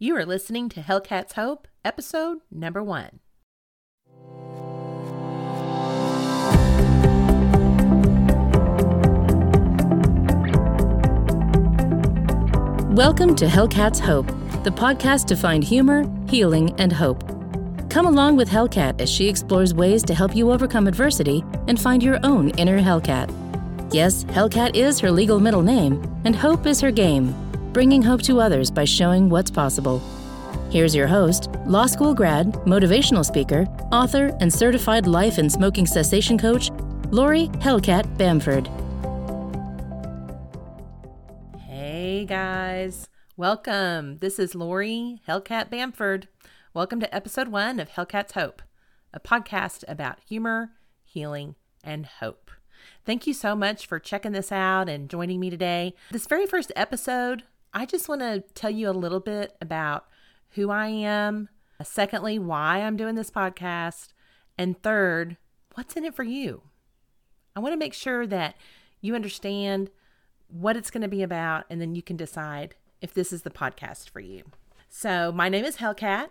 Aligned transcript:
You 0.00 0.14
are 0.14 0.24
listening 0.24 0.68
to 0.68 0.80
Hellcat's 0.80 1.32
Hope, 1.32 1.66
episode 1.84 2.38
number 2.52 2.84
one. 2.84 3.18
Welcome 12.94 13.34
to 13.34 13.46
Hellcat's 13.46 13.98
Hope, 13.98 14.28
the 14.62 14.70
podcast 14.70 15.26
to 15.26 15.36
find 15.36 15.64
humor, 15.64 16.04
healing, 16.28 16.72
and 16.78 16.92
hope. 16.92 17.24
Come 17.90 18.06
along 18.06 18.36
with 18.36 18.48
Hellcat 18.48 19.00
as 19.00 19.10
she 19.10 19.28
explores 19.28 19.74
ways 19.74 20.04
to 20.04 20.14
help 20.14 20.36
you 20.36 20.52
overcome 20.52 20.86
adversity 20.86 21.42
and 21.66 21.80
find 21.80 22.04
your 22.04 22.20
own 22.22 22.50
inner 22.50 22.78
Hellcat. 22.78 23.34
Yes, 23.92 24.22
Hellcat 24.26 24.76
is 24.76 25.00
her 25.00 25.10
legal 25.10 25.40
middle 25.40 25.62
name, 25.62 26.00
and 26.24 26.36
hope 26.36 26.66
is 26.66 26.80
her 26.82 26.92
game, 26.92 27.34
bringing 27.72 28.02
hope 28.02 28.22
to 28.22 28.40
others 28.40 28.70
by 28.70 28.84
showing 28.84 29.28
what's 29.28 29.50
possible. 29.50 30.02
Here's 30.70 30.94
your 30.94 31.06
host, 31.06 31.50
law 31.66 31.86
school 31.86 32.14
grad, 32.14 32.52
motivational 32.64 33.24
speaker, 33.24 33.66
author, 33.92 34.36
and 34.40 34.52
certified 34.52 35.06
life 35.06 35.38
and 35.38 35.50
smoking 35.50 35.86
cessation 35.86 36.38
coach, 36.38 36.70
Lori 37.10 37.48
Hellcat 37.60 38.18
Bamford. 38.18 38.68
Hey 41.58 42.24
guys, 42.24 43.08
welcome. 43.36 44.18
This 44.18 44.38
is 44.38 44.54
Lori 44.54 45.20
Hellcat 45.28 45.70
Bamford. 45.70 46.28
Welcome 46.74 47.00
to 47.00 47.14
episode 47.14 47.48
one 47.48 47.80
of 47.80 47.90
Hellcat's 47.90 48.32
Hope, 48.32 48.62
a 49.12 49.20
podcast 49.20 49.84
about 49.88 50.20
humor, 50.26 50.72
healing, 51.04 51.54
and 51.82 52.06
hope. 52.06 52.50
Thank 53.04 53.26
you 53.26 53.32
so 53.32 53.56
much 53.56 53.86
for 53.86 53.98
checking 53.98 54.32
this 54.32 54.52
out 54.52 54.88
and 54.88 55.08
joining 55.08 55.40
me 55.40 55.48
today. 55.48 55.94
This 56.10 56.26
very 56.26 56.46
first 56.46 56.72
episode, 56.76 57.44
I 57.78 57.86
just 57.86 58.08
want 58.08 58.22
to 58.22 58.42
tell 58.54 58.70
you 58.70 58.90
a 58.90 58.90
little 58.90 59.20
bit 59.20 59.56
about 59.60 60.06
who 60.54 60.68
I 60.68 60.88
am. 60.88 61.48
Secondly, 61.80 62.36
why 62.36 62.78
I'm 62.78 62.96
doing 62.96 63.14
this 63.14 63.30
podcast. 63.30 64.08
And 64.58 64.82
third, 64.82 65.36
what's 65.74 65.94
in 65.94 66.04
it 66.04 66.16
for 66.16 66.24
you? 66.24 66.62
I 67.54 67.60
want 67.60 67.74
to 67.74 67.78
make 67.78 67.94
sure 67.94 68.26
that 68.26 68.56
you 69.00 69.14
understand 69.14 69.90
what 70.48 70.76
it's 70.76 70.90
going 70.90 71.02
to 71.02 71.08
be 71.08 71.22
about, 71.22 71.66
and 71.70 71.80
then 71.80 71.94
you 71.94 72.02
can 72.02 72.16
decide 72.16 72.74
if 73.00 73.14
this 73.14 73.32
is 73.32 73.42
the 73.42 73.48
podcast 73.48 74.10
for 74.10 74.18
you. 74.18 74.42
So, 74.88 75.30
my 75.30 75.48
name 75.48 75.64
is 75.64 75.76
Hellcat. 75.76 76.30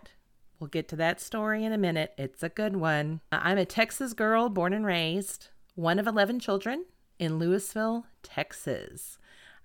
We'll 0.60 0.68
get 0.68 0.86
to 0.88 0.96
that 0.96 1.18
story 1.18 1.64
in 1.64 1.72
a 1.72 1.78
minute. 1.78 2.12
It's 2.18 2.42
a 2.42 2.50
good 2.50 2.76
one. 2.76 3.22
I'm 3.32 3.56
a 3.56 3.64
Texas 3.64 4.12
girl 4.12 4.50
born 4.50 4.74
and 4.74 4.84
raised, 4.84 5.48
one 5.76 5.98
of 5.98 6.06
11 6.06 6.40
children 6.40 6.84
in 7.18 7.38
Lewisville, 7.38 8.04
Texas. 8.22 9.16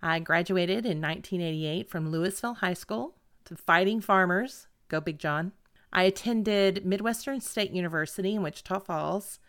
I 0.06 0.20
graduated 0.20 0.86
in 0.86 1.00
1988 1.00 1.90
from 1.90 2.12
Lewisville 2.12 2.58
High 2.58 2.74
School 2.74 3.16
to 3.46 3.56
Fighting 3.56 4.02
Farmers. 4.02 4.68
Go 4.90 5.00
Big 5.00 5.18
John. 5.18 5.54
I 5.94 6.04
attended 6.04 6.86
Midwestern 6.86 7.40
State 7.40 7.72
University 7.72 8.36
in 8.36 8.44
Wichita 8.44 8.80
Falls, 8.80 9.40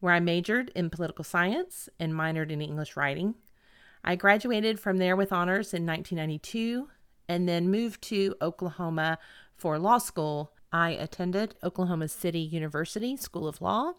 where 0.00 0.14
I 0.14 0.20
majored 0.20 0.70
in 0.74 0.88
political 0.88 1.24
science 1.24 1.90
and 2.00 2.14
minored 2.14 2.50
in 2.50 2.62
English 2.62 2.96
writing. 2.96 3.34
I 4.02 4.16
graduated 4.16 4.80
from 4.80 4.96
there 4.96 5.14
with 5.14 5.30
honors 5.30 5.74
in 5.74 5.84
1992 5.84 6.88
and 7.28 7.46
then 7.46 7.70
moved 7.70 8.00
to 8.04 8.34
Oklahoma 8.40 9.18
for 9.56 9.78
law 9.78 9.98
school. 9.98 10.52
I 10.72 10.92
attended 10.92 11.56
Oklahoma 11.62 12.08
City 12.08 12.40
University 12.40 13.14
School 13.18 13.46
of 13.46 13.60
Law, 13.60 13.92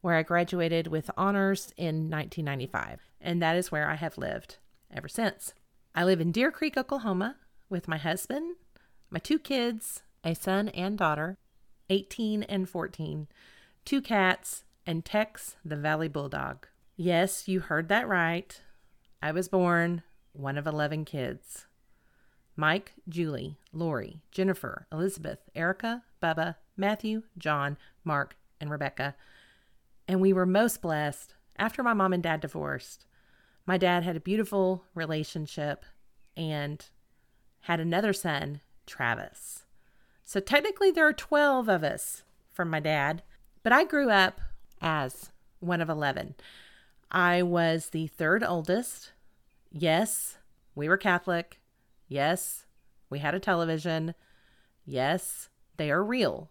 where 0.00 0.14
I 0.14 0.22
graduated 0.22 0.86
with 0.86 1.10
honors 1.18 1.74
in 1.76 2.08
1995, 2.08 3.02
and 3.20 3.42
that 3.42 3.56
is 3.56 3.70
where 3.70 3.90
I 3.90 3.96
have 3.96 4.16
lived 4.16 4.56
ever 4.94 5.08
since. 5.08 5.54
I 5.94 6.04
live 6.04 6.20
in 6.20 6.32
Deer 6.32 6.50
Creek, 6.50 6.76
Oklahoma, 6.76 7.36
with 7.68 7.88
my 7.88 7.96
husband, 7.96 8.56
my 9.10 9.18
two 9.18 9.38
kids, 9.38 10.02
a 10.24 10.34
son 10.34 10.68
and 10.70 10.96
daughter, 10.96 11.38
18 11.88 12.44
and 12.44 12.68
14, 12.68 13.28
two 13.84 14.00
cats, 14.00 14.64
and 14.86 15.04
Tex, 15.04 15.56
the 15.64 15.76
Valley 15.76 16.08
Bulldog. 16.08 16.66
Yes, 16.96 17.48
you 17.48 17.60
heard 17.60 17.88
that 17.88 18.08
right. 18.08 18.60
I 19.22 19.32
was 19.32 19.48
born 19.48 20.02
one 20.32 20.56
of 20.56 20.66
11 20.66 21.04
kids. 21.04 21.66
Mike, 22.56 22.92
Julie, 23.08 23.58
Lori, 23.72 24.20
Jennifer, 24.30 24.86
Elizabeth, 24.92 25.38
Erica, 25.54 26.02
Bubba, 26.22 26.56
Matthew, 26.76 27.22
John, 27.38 27.78
Mark, 28.04 28.36
and 28.60 28.70
Rebecca. 28.70 29.14
And 30.06 30.20
we 30.20 30.32
were 30.32 30.46
most 30.46 30.82
blessed 30.82 31.34
after 31.58 31.82
my 31.82 31.94
mom 31.94 32.12
and 32.12 32.22
dad 32.22 32.40
divorced. 32.40 33.06
My 33.70 33.78
dad 33.78 34.02
had 34.02 34.16
a 34.16 34.20
beautiful 34.20 34.82
relationship 34.96 35.84
and 36.36 36.84
had 37.60 37.78
another 37.78 38.12
son, 38.12 38.62
Travis. 38.84 39.62
So 40.24 40.40
technically, 40.40 40.90
there 40.90 41.06
are 41.06 41.12
12 41.12 41.68
of 41.68 41.84
us 41.84 42.24
from 42.50 42.68
my 42.68 42.80
dad, 42.80 43.22
but 43.62 43.72
I 43.72 43.84
grew 43.84 44.10
up 44.10 44.40
as 44.80 45.30
one 45.60 45.80
of 45.80 45.88
11. 45.88 46.34
I 47.12 47.44
was 47.44 47.90
the 47.90 48.08
third 48.08 48.42
oldest. 48.42 49.12
Yes, 49.70 50.38
we 50.74 50.88
were 50.88 50.96
Catholic. 50.96 51.60
Yes, 52.08 52.66
we 53.08 53.20
had 53.20 53.36
a 53.36 53.38
television. 53.38 54.16
Yes, 54.84 55.48
they 55.76 55.92
are 55.92 56.02
real. 56.02 56.50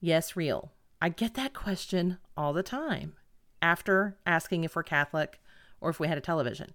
Yes, 0.00 0.34
real. 0.34 0.72
I 1.00 1.10
get 1.10 1.34
that 1.34 1.54
question 1.54 2.18
all 2.36 2.52
the 2.52 2.64
time 2.64 3.14
after 3.62 4.16
asking 4.26 4.64
if 4.64 4.74
we're 4.74 4.82
Catholic 4.82 5.38
or 5.80 5.90
if 5.90 6.00
we 6.00 6.08
had 6.08 6.18
a 6.18 6.22
television. 6.22 6.72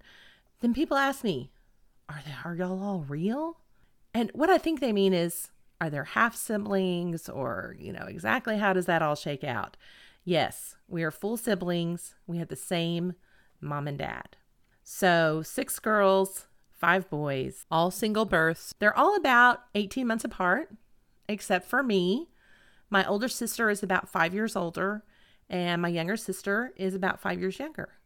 Then 0.61 0.73
people 0.73 0.97
ask 0.97 1.23
me, 1.23 1.51
are 2.07 2.21
they 2.25 2.33
are 2.43 2.55
y'all 2.55 2.83
all 2.83 3.05
real? 3.07 3.57
And 4.13 4.31
what 4.33 4.49
I 4.49 4.57
think 4.57 4.79
they 4.79 4.91
mean 4.91 5.13
is 5.13 5.49
are 5.81 5.89
there 5.89 6.03
half 6.03 6.35
siblings 6.35 7.29
or, 7.29 7.75
you 7.79 7.93
know, 7.93 8.05
exactly 8.07 8.57
how 8.57 8.73
does 8.73 8.85
that 8.87 9.01
all 9.01 9.15
shake 9.15 9.43
out? 9.43 9.77
Yes, 10.25 10.75
we 10.87 11.03
are 11.03 11.11
full 11.11 11.37
siblings. 11.37 12.15
We 12.27 12.37
had 12.37 12.49
the 12.49 12.55
same 12.55 13.13
mom 13.61 13.87
and 13.87 13.97
dad. 13.97 14.35
So, 14.83 15.41
six 15.43 15.79
girls, 15.79 16.47
five 16.71 17.09
boys, 17.09 17.65
all 17.69 17.91
single 17.91 18.25
births. 18.25 18.73
They're 18.79 18.97
all 18.97 19.15
about 19.15 19.63
18 19.75 20.07
months 20.07 20.25
apart, 20.25 20.71
except 21.27 21.69
for 21.69 21.83
me. 21.83 22.29
My 22.89 23.05
older 23.05 23.27
sister 23.27 23.69
is 23.69 23.83
about 23.83 24.09
five 24.09 24.33
years 24.33 24.55
older, 24.55 25.03
and 25.49 25.81
my 25.81 25.89
younger 25.89 26.17
sister 26.17 26.73
is 26.75 26.95
about 26.95 27.19
five 27.19 27.39
years 27.39 27.59
younger. 27.59 27.98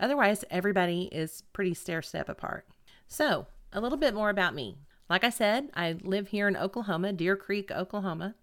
Otherwise, 0.00 0.44
everybody 0.50 1.08
is 1.12 1.42
pretty 1.52 1.74
stair 1.74 2.02
step 2.02 2.28
apart. 2.28 2.66
So, 3.06 3.46
a 3.72 3.80
little 3.80 3.98
bit 3.98 4.14
more 4.14 4.30
about 4.30 4.54
me. 4.54 4.78
Like 5.08 5.24
I 5.24 5.30
said, 5.30 5.70
I 5.74 5.96
live 6.02 6.28
here 6.28 6.48
in 6.48 6.56
Oklahoma, 6.56 7.12
Deer 7.12 7.36
Creek, 7.36 7.70
Oklahoma. 7.70 8.34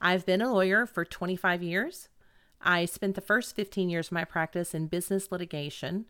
I've 0.00 0.26
been 0.26 0.42
a 0.42 0.52
lawyer 0.52 0.86
for 0.86 1.04
25 1.04 1.62
years. 1.62 2.08
I 2.60 2.84
spent 2.84 3.14
the 3.14 3.20
first 3.20 3.56
15 3.56 3.88
years 3.88 4.08
of 4.08 4.12
my 4.12 4.24
practice 4.24 4.74
in 4.74 4.86
business 4.86 5.32
litigation. 5.32 6.06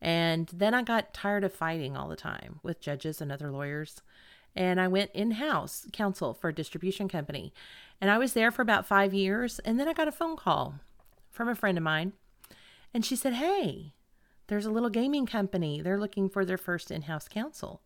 And 0.00 0.50
then 0.52 0.74
I 0.74 0.82
got 0.82 1.14
tired 1.14 1.44
of 1.44 1.54
fighting 1.54 1.96
all 1.96 2.08
the 2.08 2.16
time 2.16 2.60
with 2.62 2.80
judges 2.80 3.20
and 3.20 3.30
other 3.30 3.50
lawyers. 3.50 4.02
And 4.54 4.80
I 4.80 4.88
went 4.88 5.10
in 5.14 5.32
house 5.32 5.86
counsel 5.92 6.34
for 6.34 6.48
a 6.48 6.54
distribution 6.54 7.08
company. 7.08 7.52
And 8.00 8.10
I 8.10 8.18
was 8.18 8.32
there 8.32 8.50
for 8.50 8.62
about 8.62 8.86
five 8.86 9.14
years. 9.14 9.60
And 9.60 9.78
then 9.78 9.88
I 9.88 9.92
got 9.92 10.08
a 10.08 10.12
phone 10.12 10.36
call 10.36 10.74
from 11.30 11.48
a 11.48 11.54
friend 11.54 11.78
of 11.78 11.84
mine. 11.84 12.12
And 12.92 13.04
she 13.04 13.16
said, 13.16 13.34
Hey, 13.34 13.92
there's 14.52 14.66
a 14.66 14.70
little 14.70 14.90
gaming 14.90 15.24
company. 15.24 15.80
They're 15.80 15.98
looking 15.98 16.28
for 16.28 16.44
their 16.44 16.58
first 16.58 16.90
in 16.90 17.02
house 17.02 17.26
counsel. 17.26 17.80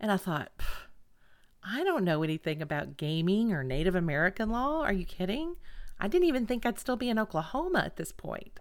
And 0.00 0.10
I 0.10 0.16
thought, 0.16 0.50
I 1.62 1.84
don't 1.84 2.04
know 2.04 2.24
anything 2.24 2.60
about 2.60 2.96
gaming 2.96 3.52
or 3.52 3.62
Native 3.62 3.94
American 3.94 4.50
law. 4.50 4.82
Are 4.82 4.92
you 4.92 5.04
kidding? 5.04 5.54
I 6.00 6.08
didn't 6.08 6.26
even 6.26 6.44
think 6.44 6.66
I'd 6.66 6.80
still 6.80 6.96
be 6.96 7.08
in 7.08 7.20
Oklahoma 7.20 7.82
at 7.86 7.96
this 7.96 8.10
point. 8.10 8.58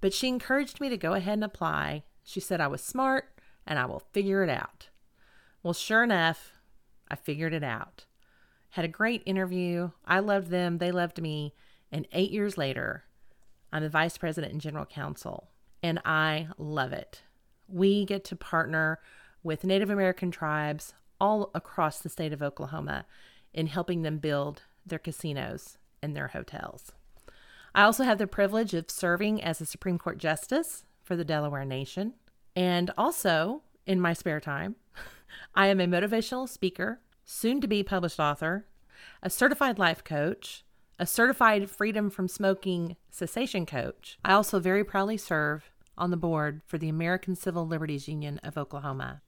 But 0.00 0.14
she 0.14 0.28
encouraged 0.28 0.80
me 0.80 0.88
to 0.88 0.96
go 0.96 1.14
ahead 1.14 1.34
and 1.34 1.42
apply. 1.42 2.04
She 2.22 2.38
said 2.38 2.60
I 2.60 2.68
was 2.68 2.80
smart 2.80 3.40
and 3.66 3.76
I 3.76 3.86
will 3.86 4.04
figure 4.12 4.44
it 4.44 4.50
out. 4.50 4.88
Well, 5.64 5.74
sure 5.74 6.04
enough, 6.04 6.52
I 7.10 7.16
figured 7.16 7.54
it 7.54 7.64
out. 7.64 8.04
Had 8.70 8.84
a 8.84 8.88
great 8.88 9.24
interview. 9.26 9.90
I 10.04 10.20
loved 10.20 10.50
them, 10.50 10.78
they 10.78 10.92
loved 10.92 11.20
me. 11.20 11.54
And 11.90 12.06
eight 12.12 12.30
years 12.30 12.56
later, 12.56 13.02
I'm 13.72 13.82
the 13.82 13.88
vice 13.88 14.16
president 14.16 14.52
and 14.52 14.60
general 14.60 14.86
counsel, 14.86 15.48
and 15.86 16.00
I 16.04 16.48
love 16.58 16.92
it. 16.92 17.22
We 17.68 18.04
get 18.04 18.24
to 18.24 18.34
partner 18.34 18.98
with 19.44 19.62
Native 19.62 19.88
American 19.88 20.32
tribes 20.32 20.94
all 21.20 21.52
across 21.54 22.00
the 22.00 22.08
state 22.08 22.32
of 22.32 22.42
Oklahoma 22.42 23.06
in 23.54 23.68
helping 23.68 24.02
them 24.02 24.18
build 24.18 24.62
their 24.84 24.98
casinos 24.98 25.78
and 26.02 26.16
their 26.16 26.28
hotels. 26.28 26.90
I 27.72 27.84
also 27.84 28.02
have 28.02 28.18
the 28.18 28.26
privilege 28.26 28.74
of 28.74 28.90
serving 28.90 29.40
as 29.40 29.60
a 29.60 29.66
Supreme 29.66 29.96
Court 29.96 30.18
Justice 30.18 30.82
for 31.04 31.14
the 31.14 31.24
Delaware 31.24 31.64
Nation. 31.64 32.14
And 32.56 32.90
also, 32.98 33.62
in 33.86 34.00
my 34.00 34.12
spare 34.12 34.40
time, 34.40 34.74
I 35.54 35.68
am 35.68 35.78
a 35.78 35.86
motivational 35.86 36.48
speaker, 36.48 37.00
soon 37.24 37.60
to 37.60 37.68
be 37.68 37.84
published 37.84 38.18
author, 38.18 38.66
a 39.22 39.30
certified 39.30 39.78
life 39.78 40.02
coach, 40.02 40.64
a 40.98 41.06
certified 41.06 41.70
freedom 41.70 42.10
from 42.10 42.26
smoking 42.26 42.96
cessation 43.08 43.66
coach. 43.66 44.18
I 44.24 44.32
also 44.32 44.58
very 44.58 44.82
proudly 44.82 45.16
serve 45.16 45.70
on 45.98 46.10
the 46.10 46.16
board 46.16 46.60
for 46.66 46.78
the 46.78 46.88
American 46.88 47.34
Civil 47.34 47.66
Liberties 47.66 48.08
Union 48.08 48.38
of 48.42 48.58
Oklahoma. 48.58 49.22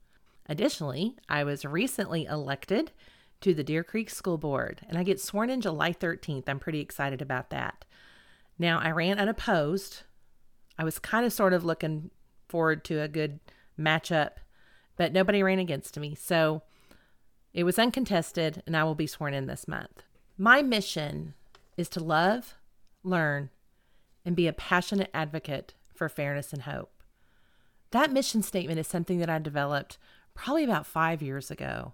Additionally, 0.47 1.15
I 1.27 1.43
was 1.43 1.65
recently 1.65 2.25
elected 2.25 2.91
to 3.41 3.53
the 3.53 3.63
Deer 3.63 3.83
Creek 3.83 4.09
School 4.09 4.37
Board, 4.37 4.81
and 4.87 4.97
I 4.97 5.03
get 5.03 5.21
sworn 5.21 5.49
in 5.49 5.61
July 5.61 5.93
13th. 5.93 6.47
I'm 6.47 6.59
pretty 6.59 6.79
excited 6.79 7.21
about 7.21 7.49
that. 7.51 7.85
Now, 8.57 8.79
I 8.79 8.91
ran 8.91 9.19
unopposed. 9.19 10.01
I 10.77 10.83
was 10.83 10.99
kind 10.99 11.25
of 11.25 11.31
sort 11.31 11.53
of 11.53 11.63
looking 11.63 12.11
forward 12.47 12.83
to 12.85 13.01
a 13.01 13.07
good 13.07 13.39
matchup, 13.79 14.31
but 14.97 15.13
nobody 15.13 15.41
ran 15.41 15.59
against 15.59 15.97
me. 15.97 16.15
So 16.15 16.63
it 17.53 17.63
was 17.63 17.79
uncontested, 17.79 18.61
and 18.65 18.75
I 18.75 18.83
will 18.83 18.95
be 18.95 19.07
sworn 19.07 19.33
in 19.33 19.47
this 19.47 19.67
month. 19.67 20.03
My 20.37 20.61
mission 20.61 21.33
is 21.77 21.89
to 21.89 22.03
love, 22.03 22.55
learn, 23.03 23.49
and 24.25 24.35
be 24.35 24.47
a 24.47 24.53
passionate 24.53 25.09
advocate 25.13 25.73
for 25.99 26.07
fairness 26.09 26.53
and 26.53 26.61
hope. 26.61 27.03
That 27.91 28.13
mission 28.13 28.41
statement 28.41 28.79
is 28.79 28.87
something 28.87 29.19
that 29.19 29.29
I 29.29 29.37
developed 29.37 29.97
probably 30.33 30.63
about 30.63 30.87
five 30.87 31.21
years 31.21 31.51
ago. 31.51 31.93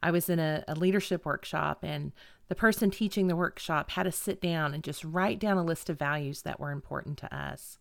I 0.00 0.12
was 0.12 0.30
in 0.30 0.38
a, 0.38 0.62
a, 0.68 0.76
leadership 0.76 1.26
workshop, 1.26 1.80
and 1.82 2.12
the 2.48 2.54
person 2.54 2.90
teaching 2.90 3.26
the 3.26 3.36
workshop 3.36 3.90
had 3.90 4.04
to 4.04 4.12
sit 4.12 4.40
down 4.40 4.74
and 4.74 4.84
just 4.84 5.02
write 5.02 5.40
down 5.40 5.56
a 5.56 5.64
list 5.64 5.90
of 5.90 5.98
values 5.98 6.42
that 6.42 6.60
were 6.60 6.70
important 6.70 7.18
to 7.18 7.36
us. 7.36 7.78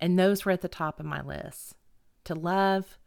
And 0.00 0.18
those 0.18 0.44
were 0.44 0.52
at 0.52 0.60
the 0.60 0.68
top 0.68 0.98
of 0.98 1.06
my 1.06 1.22
list 1.22 1.76
to 2.24 2.34
love, 2.34 2.98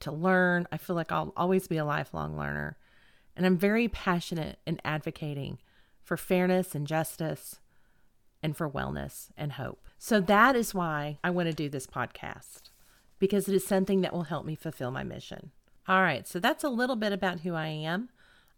to 0.00 0.10
learn. 0.10 0.66
I 0.72 0.78
feel 0.78 0.96
like 0.96 1.12
I'll 1.12 1.34
always 1.36 1.68
be 1.68 1.76
a 1.76 1.84
lifelong 1.84 2.38
learner. 2.38 2.78
And 3.36 3.44
I'm 3.44 3.58
very 3.58 3.88
passionate 3.88 4.60
in 4.66 4.80
advocating 4.82 5.58
for 6.02 6.16
fairness 6.16 6.74
and 6.74 6.86
justice 6.86 7.60
and 8.42 8.56
for 8.56 8.70
wellness 8.70 9.28
and 9.36 9.52
hope. 9.52 9.88
So 10.04 10.20
that 10.20 10.54
is 10.54 10.74
why 10.74 11.16
I 11.24 11.30
want 11.30 11.48
to 11.48 11.54
do 11.54 11.70
this 11.70 11.86
podcast 11.86 12.68
because 13.18 13.48
it 13.48 13.54
is 13.54 13.66
something 13.66 14.02
that 14.02 14.12
will 14.12 14.24
help 14.24 14.44
me 14.44 14.54
fulfill 14.54 14.90
my 14.90 15.02
mission. 15.02 15.50
All 15.88 16.02
right, 16.02 16.28
so 16.28 16.38
that's 16.38 16.62
a 16.62 16.68
little 16.68 16.94
bit 16.94 17.14
about 17.14 17.40
who 17.40 17.54
I 17.54 17.68
am. 17.68 18.10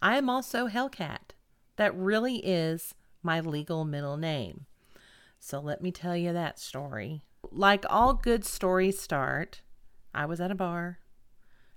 I 0.03 0.19
am 0.19 0.29
also 0.29 0.67
Hellcat. 0.67 1.37
That 1.77 1.97
really 1.97 2.39
is 2.39 2.97
my 3.23 3.39
legal 3.39 3.85
middle 3.85 4.17
name. 4.17 4.67
So 5.39 5.61
let 5.61 5.81
me 5.81 5.93
tell 5.93 6.17
you 6.17 6.33
that 6.33 6.59
story. 6.59 7.23
Like 7.53 7.85
all 7.89 8.15
good 8.15 8.45
stories 8.45 8.99
start, 8.99 9.63
I 10.13 10.27
was 10.27 10.41
at 10.41 10.51
a 10.51 10.57
bar. 10.57 10.99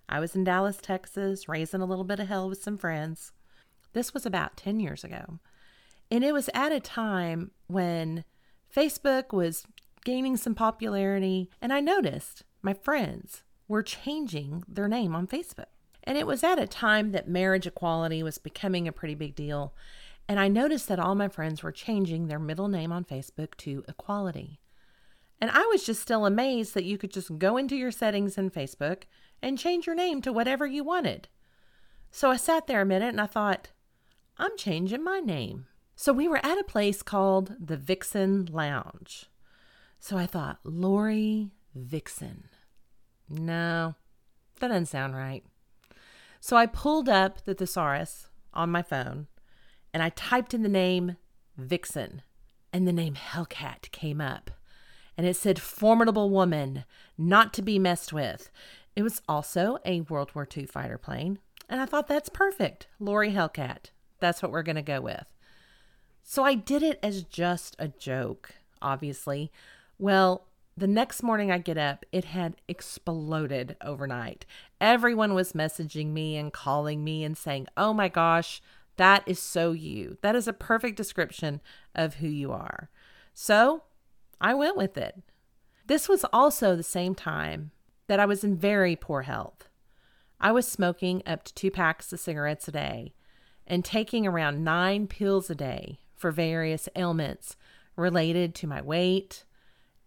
I 0.09 0.19
was 0.19 0.35
in 0.35 0.43
Dallas, 0.43 0.79
Texas, 0.81 1.47
raising 1.47 1.81
a 1.81 1.85
little 1.85 2.05
bit 2.05 2.19
of 2.19 2.27
hell 2.27 2.49
with 2.49 2.63
some 2.63 2.79
friends. 2.79 3.33
This 3.93 4.15
was 4.15 4.25
about 4.25 4.57
10 4.57 4.79
years 4.79 5.03
ago. 5.03 5.37
And 6.09 6.23
it 6.23 6.33
was 6.33 6.49
at 6.55 6.71
a 6.71 6.79
time 6.79 7.51
when 7.67 8.25
Facebook 8.75 9.33
was 9.33 9.65
gaining 10.05 10.37
some 10.37 10.55
popularity, 10.55 11.49
and 11.61 11.73
I 11.73 11.79
noticed 11.79 12.43
my 12.61 12.73
friends 12.73 13.43
were 13.67 13.83
changing 13.83 14.63
their 14.67 14.87
name 14.87 15.15
on 15.15 15.27
Facebook. 15.27 15.65
And 16.03 16.17
it 16.17 16.27
was 16.27 16.43
at 16.43 16.59
a 16.59 16.67
time 16.67 17.11
that 17.11 17.27
marriage 17.27 17.67
equality 17.67 18.23
was 18.23 18.37
becoming 18.37 18.87
a 18.87 18.91
pretty 18.91 19.15
big 19.15 19.35
deal. 19.35 19.73
And 20.27 20.39
I 20.39 20.47
noticed 20.47 20.87
that 20.87 20.99
all 20.99 21.15
my 21.15 21.27
friends 21.27 21.61
were 21.61 21.71
changing 21.71 22.27
their 22.27 22.39
middle 22.39 22.67
name 22.67 22.91
on 22.91 23.03
Facebook 23.03 23.55
to 23.57 23.83
Equality. 23.87 24.59
And 25.41 25.51
I 25.51 25.65
was 25.71 25.85
just 25.85 26.01
still 26.01 26.25
amazed 26.25 26.73
that 26.73 26.83
you 26.83 26.97
could 26.97 27.11
just 27.11 27.37
go 27.37 27.57
into 27.57 27.75
your 27.75 27.91
settings 27.91 28.37
in 28.37 28.49
Facebook 28.49 29.03
and 29.41 29.57
change 29.57 29.85
your 29.85 29.95
name 29.95 30.21
to 30.21 30.33
whatever 30.33 30.65
you 30.65 30.83
wanted. 30.83 31.27
So 32.11 32.29
I 32.29 32.35
sat 32.37 32.67
there 32.67 32.81
a 32.81 32.85
minute 32.85 33.09
and 33.09 33.21
I 33.21 33.25
thought, 33.25 33.69
I'm 34.37 34.57
changing 34.57 35.03
my 35.03 35.19
name. 35.19 35.67
So 36.01 36.13
we 36.13 36.29
were 36.29 36.39
at 36.45 36.57
a 36.57 36.63
place 36.63 37.01
called 37.01 37.57
the 37.59 37.75
Vixen 37.75 38.47
Lounge. 38.49 39.25
So 39.99 40.15
I 40.15 40.27
thought, 40.27 40.59
Lori 40.63 41.51
Vixen. 41.75 42.45
No, 43.27 43.95
that 44.61 44.69
doesn't 44.69 44.85
sound 44.85 45.17
right. 45.17 45.43
So 46.39 46.55
I 46.55 46.67
pulled 46.67 47.09
up 47.09 47.43
the 47.43 47.53
thesaurus 47.53 48.29
on 48.53 48.71
my 48.71 48.81
phone 48.81 49.27
and 49.93 50.01
I 50.01 50.07
typed 50.11 50.53
in 50.53 50.63
the 50.63 50.69
name 50.69 51.17
Vixen, 51.57 52.21
and 52.71 52.87
the 52.87 52.93
name 52.93 53.15
Hellcat 53.15 53.91
came 53.91 54.21
up. 54.21 54.51
And 55.17 55.27
it 55.27 55.35
said, 55.35 55.59
Formidable 55.59 56.29
woman, 56.29 56.85
not 57.17 57.53
to 57.55 57.61
be 57.61 57.77
messed 57.77 58.13
with. 58.13 58.49
It 58.95 59.03
was 59.03 59.21
also 59.27 59.79
a 59.83 59.99
World 59.99 60.31
War 60.33 60.47
II 60.55 60.65
fighter 60.65 60.97
plane. 60.97 61.39
And 61.67 61.81
I 61.81 61.85
thought, 61.85 62.07
that's 62.07 62.29
perfect. 62.29 62.87
Lori 63.01 63.33
Hellcat. 63.33 63.87
That's 64.21 64.41
what 64.41 64.53
we're 64.53 64.63
going 64.63 64.77
to 64.77 64.81
go 64.81 65.01
with. 65.01 65.25
So 66.31 66.43
I 66.43 66.53
did 66.53 66.83
it 66.83 66.99
as 67.01 67.23
just 67.23 67.75
a 67.79 67.87
joke, 67.87 68.51
obviously. 68.83 69.51
Well, 69.97 70.45
the 70.77 70.85
next 70.85 71.23
morning 71.23 71.51
I 71.51 71.57
get 71.57 71.75
up, 71.79 72.05
it 72.11 72.25
had 72.25 72.57
exploded 72.67 73.75
overnight. 73.83 74.45
Everyone 74.79 75.33
was 75.33 75.53
messaging 75.53 76.13
me 76.13 76.37
and 76.37 76.53
calling 76.53 77.03
me 77.03 77.23
and 77.23 77.35
saying, 77.35 77.65
Oh 77.75 77.93
my 77.95 78.09
gosh, 78.09 78.61
that 78.97 79.23
is 79.25 79.39
so 79.39 79.71
you. 79.71 80.19
That 80.21 80.35
is 80.35 80.47
a 80.47 80.53
perfect 80.53 80.97
description 80.97 81.61
of 81.95 82.17
who 82.17 82.27
you 82.27 82.51
are. 82.51 82.91
So 83.33 83.81
I 84.39 84.53
went 84.53 84.77
with 84.77 84.99
it. 84.99 85.23
This 85.87 86.07
was 86.07 86.25
also 86.31 86.75
the 86.75 86.83
same 86.83 87.15
time 87.15 87.71
that 88.05 88.19
I 88.19 88.27
was 88.27 88.43
in 88.43 88.55
very 88.55 88.95
poor 88.95 89.23
health. 89.23 89.67
I 90.39 90.51
was 90.51 90.67
smoking 90.67 91.23
up 91.25 91.43
to 91.45 91.53
two 91.55 91.71
packs 91.71 92.13
of 92.13 92.19
cigarettes 92.19 92.67
a 92.67 92.71
day 92.71 93.15
and 93.65 93.83
taking 93.83 94.27
around 94.27 94.63
nine 94.63 95.07
pills 95.07 95.49
a 95.49 95.55
day 95.55 95.97
for 96.19 96.31
various 96.31 96.87
ailments 96.95 97.55
related 97.95 98.53
to 98.55 98.67
my 98.67 98.81
weight, 98.81 99.43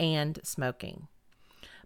and 0.02 0.40
smoking. 0.42 1.06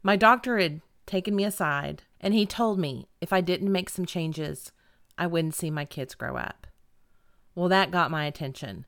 My 0.03 0.17
doctor 0.17 0.59
had 0.59 0.81
taken 1.05 1.37
me 1.37 1.45
aside 1.45 2.03
and 2.21 2.33
he 2.33 2.47
told 2.47 2.79
me 2.79 3.09
if 3.21 3.33
I 3.33 3.41
didn't 3.41 3.71
make 3.71 3.91
some 3.91 4.07
changes, 4.07 4.73
I 5.19 5.27
wouldn't 5.27 5.55
see 5.55 5.71
my 5.71 5.85
kids 5.85 6.15
grow 6.15 6.37
up. 6.37 6.67
Well, 7.55 7.69
that 7.69 7.91
got 7.91 8.11
my 8.11 8.25
attention. 8.25 8.87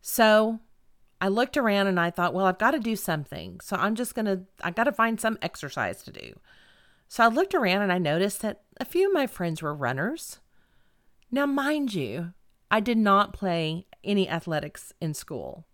So 0.00 0.60
I 1.20 1.28
looked 1.28 1.56
around 1.56 1.88
and 1.88 1.98
I 1.98 2.10
thought, 2.10 2.34
well, 2.34 2.46
I've 2.46 2.58
got 2.58 2.70
to 2.70 2.78
do 2.78 2.94
something. 2.94 3.60
So 3.60 3.76
I'm 3.76 3.96
just 3.96 4.14
going 4.14 4.26
to, 4.26 4.42
I 4.62 4.70
got 4.70 4.84
to 4.84 4.92
find 4.92 5.20
some 5.20 5.38
exercise 5.42 6.02
to 6.04 6.12
do. 6.12 6.38
So 7.08 7.24
I 7.24 7.28
looked 7.28 7.54
around 7.54 7.82
and 7.82 7.92
I 7.92 7.98
noticed 7.98 8.42
that 8.42 8.60
a 8.80 8.84
few 8.84 9.08
of 9.08 9.14
my 9.14 9.26
friends 9.26 9.60
were 9.60 9.74
runners. 9.74 10.38
Now, 11.30 11.46
mind 11.46 11.94
you, 11.94 12.32
I 12.70 12.80
did 12.80 12.98
not 12.98 13.32
play 13.32 13.86
any 14.04 14.28
athletics 14.28 14.92
in 15.00 15.14
school. 15.14 15.66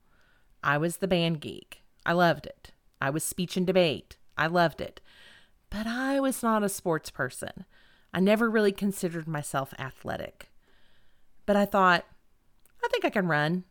I 0.63 0.79
was 0.79 0.99
the 0.99 1.09
band 1.09 1.41
geek. 1.41 1.83
I 2.07 2.13
loved 2.13 2.47
it. 2.47 2.73
I 3.01 3.11
was 3.11 3.25
speech 3.25 3.57
and 3.57 3.67
debate. 3.67 4.17
I 4.37 4.47
loved 4.47 4.81
it. 4.81 5.01
But 5.71 5.87
I 5.87 6.21
was 6.21 6.43
not 6.43 6.63
a 6.63 6.69
sports 6.69 7.11
person. 7.11 7.65
I 8.13 8.21
never 8.21 8.49
really 8.49 8.73
considered 8.73 9.27
myself 9.27 9.75
athletic. 9.79 10.51
But 11.47 11.57
I 11.57 11.65
thought, 11.65 12.05
I 12.83 12.89
think 12.89 13.05
I 13.05 13.11
can 13.11 13.27
run. 13.27 13.65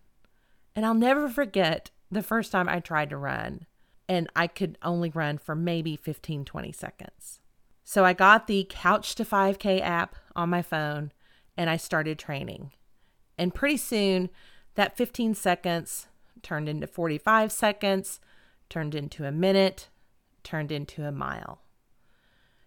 And 0.76 0.86
I'll 0.86 0.94
never 0.94 1.30
forget 1.30 1.92
the 2.12 2.24
first 2.24 2.52
time 2.52 2.70
I 2.70 2.80
tried 2.80 3.10
to 3.10 3.18
run, 3.18 3.66
and 4.08 4.30
I 4.36 4.48
could 4.48 4.78
only 4.84 5.10
run 5.10 5.38
for 5.38 5.56
maybe 5.56 5.96
15, 5.96 6.46
20 6.46 6.72
seconds. 6.72 7.40
So 7.84 8.06
I 8.06 8.14
got 8.14 8.48
the 8.48 8.66
Couch 8.70 9.16
to 9.16 9.26
5K 9.26 9.82
app 9.82 10.16
on 10.36 10.50
my 10.50 10.62
phone 10.62 11.12
and 11.58 11.70
I 11.70 11.78
started 11.78 12.18
training. 12.18 12.72
And 13.38 13.54
pretty 13.54 13.78
soon, 13.78 14.30
that 14.76 14.98
15 14.98 15.36
seconds 15.36 16.08
turned 16.42 16.68
into 16.68 16.88
45 16.88 17.52
seconds, 17.52 18.20
turned 18.70 18.96
into 18.96 19.26
a 19.26 19.32
minute, 19.32 19.90
turned 20.44 20.72
into 20.72 21.06
a 21.06 21.12
mile. 21.12 21.62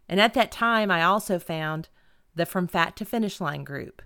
And 0.08 0.20
at 0.20 0.34
that 0.34 0.52
time, 0.52 0.90
I 0.90 1.02
also 1.02 1.38
found 1.38 1.88
the 2.34 2.46
From 2.46 2.66
Fat 2.66 2.96
to 2.96 3.04
Finish 3.04 3.40
Line 3.40 3.64
group. 3.64 4.02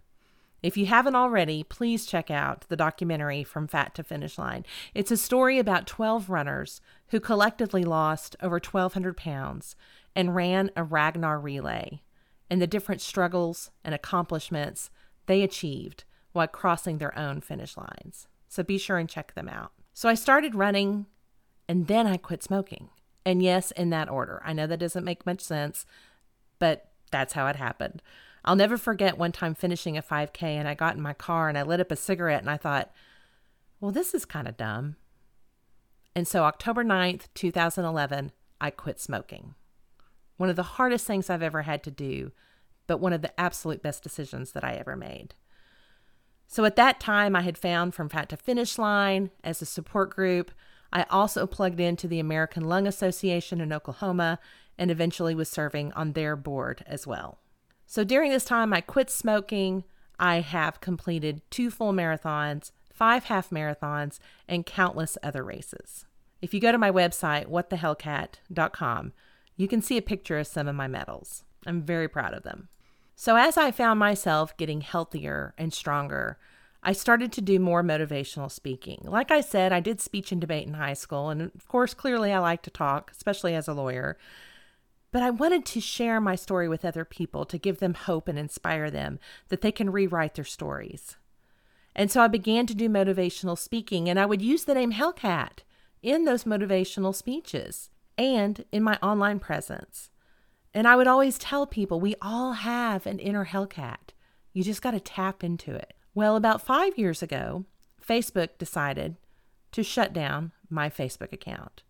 If 0.62 0.76
you 0.76 0.86
haven't 0.86 1.16
already, 1.16 1.62
please 1.62 2.04
check 2.04 2.30
out 2.30 2.66
the 2.68 2.76
documentary 2.76 3.44
From 3.44 3.66
Fat 3.66 3.94
to 3.94 4.02
Finish 4.02 4.38
Line. 4.38 4.64
It's 4.94 5.10
a 5.10 5.16
story 5.16 5.58
about 5.58 5.86
12 5.86 6.28
runners 6.28 6.80
who 7.08 7.20
collectively 7.20 7.82
lost 7.82 8.36
over 8.42 8.56
1,200 8.56 9.16
pounds 9.16 9.74
and 10.14 10.34
ran 10.34 10.70
a 10.76 10.84
Ragnar 10.84 11.40
relay 11.40 12.02
and 12.50 12.60
the 12.60 12.66
different 12.66 13.00
struggles 13.00 13.70
and 13.84 13.94
accomplishments 13.94 14.90
they 15.26 15.42
achieved 15.42 16.04
while 16.32 16.46
crossing 16.46 16.98
their 16.98 17.16
own 17.18 17.40
finish 17.40 17.76
lines. 17.76 18.26
So 18.48 18.62
be 18.62 18.78
sure 18.78 18.98
and 18.98 19.08
check 19.08 19.34
them 19.34 19.48
out. 19.48 19.72
So 19.92 20.08
I 20.08 20.14
started 20.14 20.54
running 20.54 21.06
and 21.68 21.86
then 21.86 22.06
I 22.06 22.16
quit 22.16 22.42
smoking. 22.42 22.88
And 23.24 23.42
yes, 23.42 23.70
in 23.72 23.90
that 23.90 24.08
order. 24.08 24.42
I 24.44 24.52
know 24.52 24.66
that 24.66 24.80
doesn't 24.80 25.04
make 25.04 25.26
much 25.26 25.40
sense, 25.40 25.84
but 26.58 26.90
that's 27.10 27.34
how 27.34 27.46
it 27.46 27.56
happened. 27.56 28.02
I'll 28.44 28.56
never 28.56 28.78
forget 28.78 29.18
one 29.18 29.32
time 29.32 29.54
finishing 29.54 29.98
a 29.98 30.02
5K 30.02 30.42
and 30.42 30.66
I 30.66 30.74
got 30.74 30.96
in 30.96 31.02
my 31.02 31.12
car 31.12 31.48
and 31.48 31.58
I 31.58 31.62
lit 31.62 31.80
up 31.80 31.90
a 31.90 31.96
cigarette 31.96 32.40
and 32.40 32.50
I 32.50 32.56
thought, 32.56 32.90
well, 33.80 33.90
this 33.90 34.14
is 34.14 34.24
kind 34.24 34.48
of 34.48 34.56
dumb. 34.56 34.96
And 36.14 36.26
so, 36.26 36.44
October 36.44 36.82
9th, 36.82 37.28
2011, 37.34 38.32
I 38.60 38.70
quit 38.70 38.98
smoking. 38.98 39.54
One 40.36 40.50
of 40.50 40.56
the 40.56 40.62
hardest 40.62 41.06
things 41.06 41.30
I've 41.30 41.42
ever 41.42 41.62
had 41.62 41.82
to 41.84 41.90
do, 41.90 42.32
but 42.86 42.98
one 42.98 43.12
of 43.12 43.22
the 43.22 43.38
absolute 43.38 43.82
best 43.82 44.02
decisions 44.02 44.52
that 44.52 44.64
I 44.64 44.74
ever 44.74 44.96
made. 44.96 45.34
So, 46.52 46.64
at 46.64 46.74
that 46.74 46.98
time, 46.98 47.36
I 47.36 47.42
had 47.42 47.56
found 47.56 47.94
From 47.94 48.08
Fat 48.08 48.28
to 48.30 48.36
Finish 48.36 48.76
Line 48.76 49.30
as 49.44 49.62
a 49.62 49.66
support 49.66 50.10
group. 50.10 50.50
I 50.92 51.04
also 51.08 51.46
plugged 51.46 51.78
into 51.78 52.08
the 52.08 52.18
American 52.18 52.64
Lung 52.64 52.88
Association 52.88 53.60
in 53.60 53.72
Oklahoma 53.72 54.40
and 54.76 54.90
eventually 54.90 55.32
was 55.32 55.48
serving 55.48 55.92
on 55.92 56.14
their 56.14 56.34
board 56.34 56.82
as 56.88 57.06
well. 57.06 57.38
So 57.86 58.02
during 58.02 58.32
this 58.32 58.44
time, 58.44 58.72
I 58.72 58.80
quit 58.80 59.10
smoking. 59.10 59.84
I 60.18 60.40
have 60.40 60.80
completed 60.80 61.42
two 61.50 61.70
full 61.70 61.92
marathons, 61.92 62.72
five 62.92 63.26
half 63.26 63.50
marathons, 63.50 64.18
and 64.48 64.66
countless 64.66 65.16
other 65.22 65.44
races. 65.44 66.04
If 66.42 66.52
you 66.52 66.58
go 66.58 66.72
to 66.72 66.78
my 66.78 66.90
website, 66.90 67.46
whatthehellcat.com, 67.46 69.12
you 69.56 69.68
can 69.68 69.82
see 69.82 69.96
a 69.96 70.02
picture 70.02 70.40
of 70.40 70.48
some 70.48 70.66
of 70.66 70.74
my 70.74 70.88
medals. 70.88 71.44
I'm 71.64 71.82
very 71.82 72.08
proud 72.08 72.34
of 72.34 72.42
them. 72.42 72.70
So, 73.22 73.36
as 73.36 73.58
I 73.58 73.70
found 73.70 74.00
myself 74.00 74.56
getting 74.56 74.80
healthier 74.80 75.52
and 75.58 75.74
stronger, 75.74 76.38
I 76.82 76.92
started 76.92 77.32
to 77.32 77.42
do 77.42 77.58
more 77.58 77.82
motivational 77.82 78.50
speaking. 78.50 79.02
Like 79.04 79.30
I 79.30 79.42
said, 79.42 79.74
I 79.74 79.80
did 79.80 80.00
speech 80.00 80.32
and 80.32 80.40
debate 80.40 80.66
in 80.66 80.72
high 80.72 80.94
school, 80.94 81.28
and 81.28 81.42
of 81.42 81.68
course, 81.68 81.92
clearly 81.92 82.32
I 82.32 82.38
like 82.38 82.62
to 82.62 82.70
talk, 82.70 83.10
especially 83.10 83.54
as 83.54 83.68
a 83.68 83.74
lawyer. 83.74 84.16
But 85.12 85.22
I 85.22 85.28
wanted 85.28 85.66
to 85.66 85.82
share 85.82 86.18
my 86.18 86.34
story 86.34 86.66
with 86.66 86.82
other 86.82 87.04
people 87.04 87.44
to 87.44 87.58
give 87.58 87.78
them 87.78 87.92
hope 87.92 88.26
and 88.26 88.38
inspire 88.38 88.90
them 88.90 89.18
that 89.50 89.60
they 89.60 89.70
can 89.70 89.92
rewrite 89.92 90.36
their 90.36 90.44
stories. 90.46 91.18
And 91.94 92.10
so 92.10 92.22
I 92.22 92.26
began 92.26 92.64
to 92.68 92.74
do 92.74 92.88
motivational 92.88 93.58
speaking, 93.58 94.08
and 94.08 94.18
I 94.18 94.24
would 94.24 94.40
use 94.40 94.64
the 94.64 94.72
name 94.72 94.92
Hellcat 94.92 95.58
in 96.02 96.24
those 96.24 96.44
motivational 96.44 97.14
speeches 97.14 97.90
and 98.16 98.64
in 98.72 98.82
my 98.82 98.98
online 99.02 99.40
presence. 99.40 100.08
And 100.72 100.86
I 100.86 100.96
would 100.96 101.06
always 101.06 101.38
tell 101.38 101.66
people 101.66 102.00
we 102.00 102.14
all 102.22 102.52
have 102.52 103.06
an 103.06 103.18
inner 103.18 103.46
Hellcat. 103.46 104.12
You 104.52 104.62
just 104.62 104.82
got 104.82 104.92
to 104.92 105.00
tap 105.00 105.42
into 105.42 105.74
it. 105.74 105.94
Well, 106.14 106.36
about 106.36 106.62
five 106.62 106.98
years 106.98 107.22
ago, 107.22 107.64
Facebook 108.04 108.58
decided 108.58 109.16
to 109.72 109.82
shut 109.82 110.12
down 110.12 110.52
my 110.68 110.88
Facebook 110.88 111.32
account. 111.32 111.82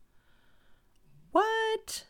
What? 1.32 2.04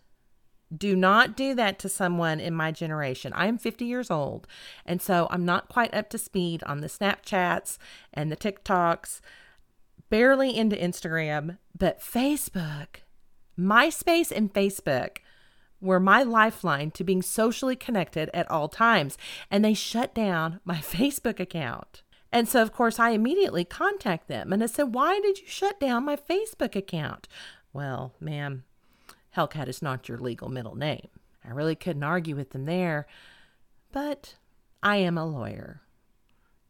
Do 0.77 0.95
not 0.95 1.37
do 1.37 1.55
that 1.57 1.79
to 1.81 1.89
someone 1.89 2.39
in 2.39 2.55
my 2.55 2.71
generation. 2.71 3.33
I 3.33 3.47
am 3.47 3.59
50 3.59 3.85
years 3.85 4.11
old, 4.11 4.47
and 4.87 5.03
so 5.03 5.27
I'm 5.31 5.45
not 5.45 5.69
quite 5.69 5.93
up 5.93 6.09
to 6.11 6.19
speed 6.19 6.63
on 6.63 6.81
the 6.81 6.87
Snapchats 6.87 7.77
and 8.15 8.31
the 8.31 8.37
TikToks, 8.37 9.21
barely 10.11 10.57
into 10.57 10.77
Instagram, 10.77 11.59
but 11.77 12.01
Facebook, 12.01 13.03
MySpace, 13.59 14.31
and 14.31 14.53
Facebook 14.53 15.19
were 15.81 16.01
my 16.01 16.23
lifeline 16.23 16.91
to 16.93 17.05
being 17.05 17.23
socially 17.23 17.77
connected 17.77 18.31
at 18.35 18.51
all 18.51 18.69
times, 18.69 19.17
and 19.51 19.65
they 19.65 19.75
shut 19.75 20.15
down 20.15 20.61
my 20.65 20.77
Facebook 20.79 21.41
account. 21.41 22.03
And 22.33 22.49
so, 22.49 22.63
of 22.63 22.73
course, 22.73 22.99
I 22.99 23.11
immediately 23.11 23.65
contact 23.65 24.29
them 24.29 24.53
and 24.53 24.63
I 24.63 24.67
said, 24.67 24.95
Why 24.95 25.19
did 25.21 25.41
you 25.41 25.47
shut 25.47 25.81
down 25.81 26.05
my 26.05 26.17
Facebook 26.17 26.77
account? 26.77 27.27
Well, 27.73 28.15
ma'am, 28.21 28.65
Hellcat 29.37 29.69
is 29.69 29.83
not 29.83 30.09
your 30.09 30.19
legal 30.19 30.49
middle 30.49 30.77
name. 30.77 31.09
I 31.45 31.51
really 31.51 31.75
couldn't 31.75 32.03
argue 32.03 32.37
with 32.37 32.51
them 32.51 32.67
there, 32.67 33.07
but 33.93 34.37
I 34.83 34.97
am 34.97 35.19
a 35.19 35.27
lawyer. 35.27 35.83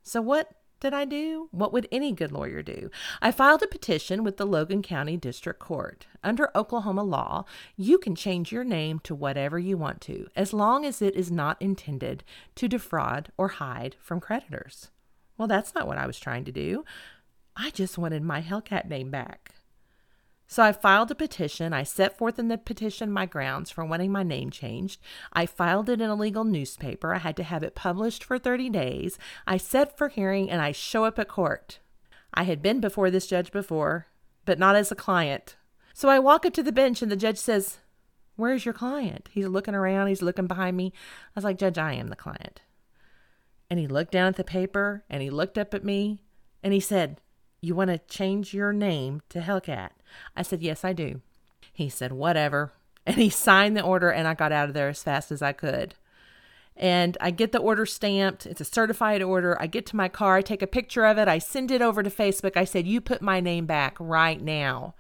So, 0.03 0.23
what 0.23 0.53
did 0.81 0.95
I 0.95 1.05
do? 1.05 1.49
What 1.51 1.73
would 1.73 1.87
any 1.93 2.13
good 2.13 2.33
lawyer 2.33 2.63
do? 2.63 2.91
I 3.21 3.31
filed 3.33 3.63
a 3.63 3.67
petition 3.67 4.25
with 4.25 4.39
the 4.39 4.47
Logan 4.47 4.83
County 4.83 5.17
District 5.17 5.61
Court. 5.61 6.07
Under 6.25 6.51
Oklahoma 6.57 7.05
law, 7.05 7.45
you 7.77 7.99
can 7.99 8.15
change 8.15 8.51
your 8.51 8.65
name 8.65 8.99
to 9.01 9.15
whatever 9.15 9.59
you 9.59 9.77
want 9.77 10.01
to, 10.03 10.29
as 10.35 10.53
long 10.53 10.85
as 10.85 11.03
it 11.03 11.15
is 11.15 11.31
not 11.31 11.61
intended 11.61 12.25
to 12.57 12.69
defraud 12.69 13.31
or 13.37 13.49
hide 13.49 13.97
from 14.01 14.21
creditors. 14.21 14.91
Well, 15.37 15.49
that's 15.49 15.75
not 15.75 15.87
what 15.87 15.99
I 15.99 16.07
was 16.07 16.19
trying 16.19 16.45
to 16.45 16.53
do. 16.53 16.85
I 17.57 17.71
just 17.71 17.99
wanted 17.99 18.23
my 18.23 18.41
Hellcat 18.41 18.89
name 18.89 19.11
back. 19.11 19.55
So 20.51 20.65
I 20.65 20.73
filed 20.73 21.13
a 21.13 21.15
petition. 21.15 21.73
I 21.73 21.85
set 21.85 22.19
forth 22.19 22.37
in 22.37 22.49
the 22.49 22.59
petition 22.59 23.13
my 23.13 23.25
grounds 23.25 23.71
for 23.71 23.85
wanting 23.85 24.11
my 24.11 24.25
name 24.25 24.51
changed. 24.51 25.01
I 25.33 25.47
filed 25.47 25.89
it 25.89 26.01
in 26.01 26.11
a 26.11 26.17
legal 26.17 26.43
newspaper. 26.43 27.15
I 27.15 27.19
had 27.19 27.37
to 27.37 27.45
have 27.45 27.63
it 27.63 27.77
published 27.77 28.25
for 28.25 28.37
30 28.37 28.69
days. 28.69 29.17
I 29.47 29.59
set 29.59 29.97
for 29.97 30.09
hearing 30.09 30.51
and 30.51 30.61
I 30.61 30.73
show 30.73 31.05
up 31.05 31.21
at 31.21 31.29
court. 31.29 31.79
I 32.35 32.43
had 32.43 32.63
been 32.63 32.81
before 32.81 33.13
this 33.13 33.29
judge 33.29 33.53
before, 33.53 34.09
but 34.45 34.59
not 34.59 34.75
as 34.75 34.91
a 34.91 34.97
client. 34.97 35.55
So 35.95 36.09
I 36.09 36.19
walk 36.19 36.45
up 36.45 36.53
to 36.55 36.65
the 36.65 36.73
bench 36.73 37.01
and 37.01 37.13
the 37.13 37.17
judge 37.17 37.39
says, 37.39 37.79
Where's 38.35 38.65
your 38.65 38.75
client? 38.75 39.29
He's 39.31 39.47
looking 39.47 39.77
around, 39.77 40.09
he's 40.09 40.21
looking 40.21 40.49
behind 40.49 40.77
me. 40.77 40.93
I 40.97 41.31
was 41.37 41.45
like, 41.45 41.59
Judge, 41.59 41.79
I 41.79 41.93
am 41.93 42.09
the 42.09 42.17
client. 42.17 42.61
And 43.71 43.79
he 43.79 43.87
looked 43.87 44.11
down 44.11 44.27
at 44.27 44.37
the 44.37 44.43
paper 44.43 45.05
and 45.09 45.23
he 45.23 45.31
looked 45.31 45.59
up 45.59 45.75
at 45.75 45.85
me 45.85 46.25
and 46.61 46.73
he 46.73 46.81
said, 46.81 47.21
You 47.61 47.77
want 47.77 47.91
to 47.91 47.99
change 47.99 48.53
your 48.53 48.73
name 48.73 49.23
to 49.29 49.39
Hellcat? 49.39 49.91
I 50.37 50.43
said, 50.43 50.63
Yes, 50.63 50.85
I 50.85 50.93
do. 50.93 51.21
He 51.73 51.89
said, 51.89 52.13
Whatever. 52.13 52.73
And 53.07 53.17
he 53.17 53.31
signed 53.31 53.79
the 53.79 53.83
order, 53.83 54.11
and 54.11 54.29
I 54.29 54.35
got 54.35 54.53
out 54.53 54.69
of 54.69 54.75
there 54.75 54.91
as 54.91 55.03
fast 55.03 55.33
as 55.33 55.41
I 55.41 55.53
could. 55.53 55.95
And 56.77 57.17
I 57.19 57.31
get 57.31 57.51
the 57.51 57.59
order 57.59 57.87
stamped. 57.87 58.45
It's 58.45 58.61
a 58.61 58.65
certified 58.65 59.23
order. 59.23 59.57
I 59.61 59.67
get 59.67 59.87
to 59.87 59.97
my 59.97 60.09
car, 60.09 60.37
I 60.37 60.43
take 60.43 60.61
a 60.61 60.67
picture 60.67 61.07
of 61.07 61.17
it, 61.17 61.27
I 61.27 61.39
send 61.39 61.71
it 61.71 61.81
over 61.81 62.03
to 62.03 62.11
Facebook. 62.11 62.59
I 62.59 62.65
said, 62.65 62.87
You 62.87 63.01
put 63.01 63.23
my 63.23 63.41
name 63.41 63.65
back 63.65 63.97
right 63.99 64.41
now. 64.41 64.95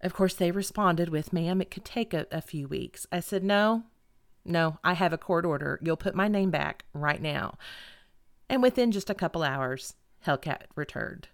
Of 0.00 0.14
course, 0.14 0.34
they 0.34 0.50
responded 0.50 1.10
with, 1.10 1.32
Ma'am, 1.34 1.60
it 1.60 1.70
could 1.70 1.84
take 1.84 2.14
a, 2.14 2.26
a 2.32 2.40
few 2.40 2.66
weeks. 2.66 3.06
I 3.12 3.20
said, 3.20 3.44
No, 3.44 3.84
no, 4.44 4.78
I 4.82 4.94
have 4.94 5.12
a 5.12 5.18
court 5.18 5.44
order. 5.44 5.78
You'll 5.82 5.96
put 5.96 6.14
my 6.14 6.28
name 6.28 6.50
back 6.50 6.84
right 6.92 7.22
now. 7.22 7.56
And 8.48 8.62
within 8.62 8.90
just 8.90 9.10
a 9.10 9.14
couple 9.14 9.42
hours, 9.42 9.94
Hellcat 10.26 10.62
returned. 10.74 11.28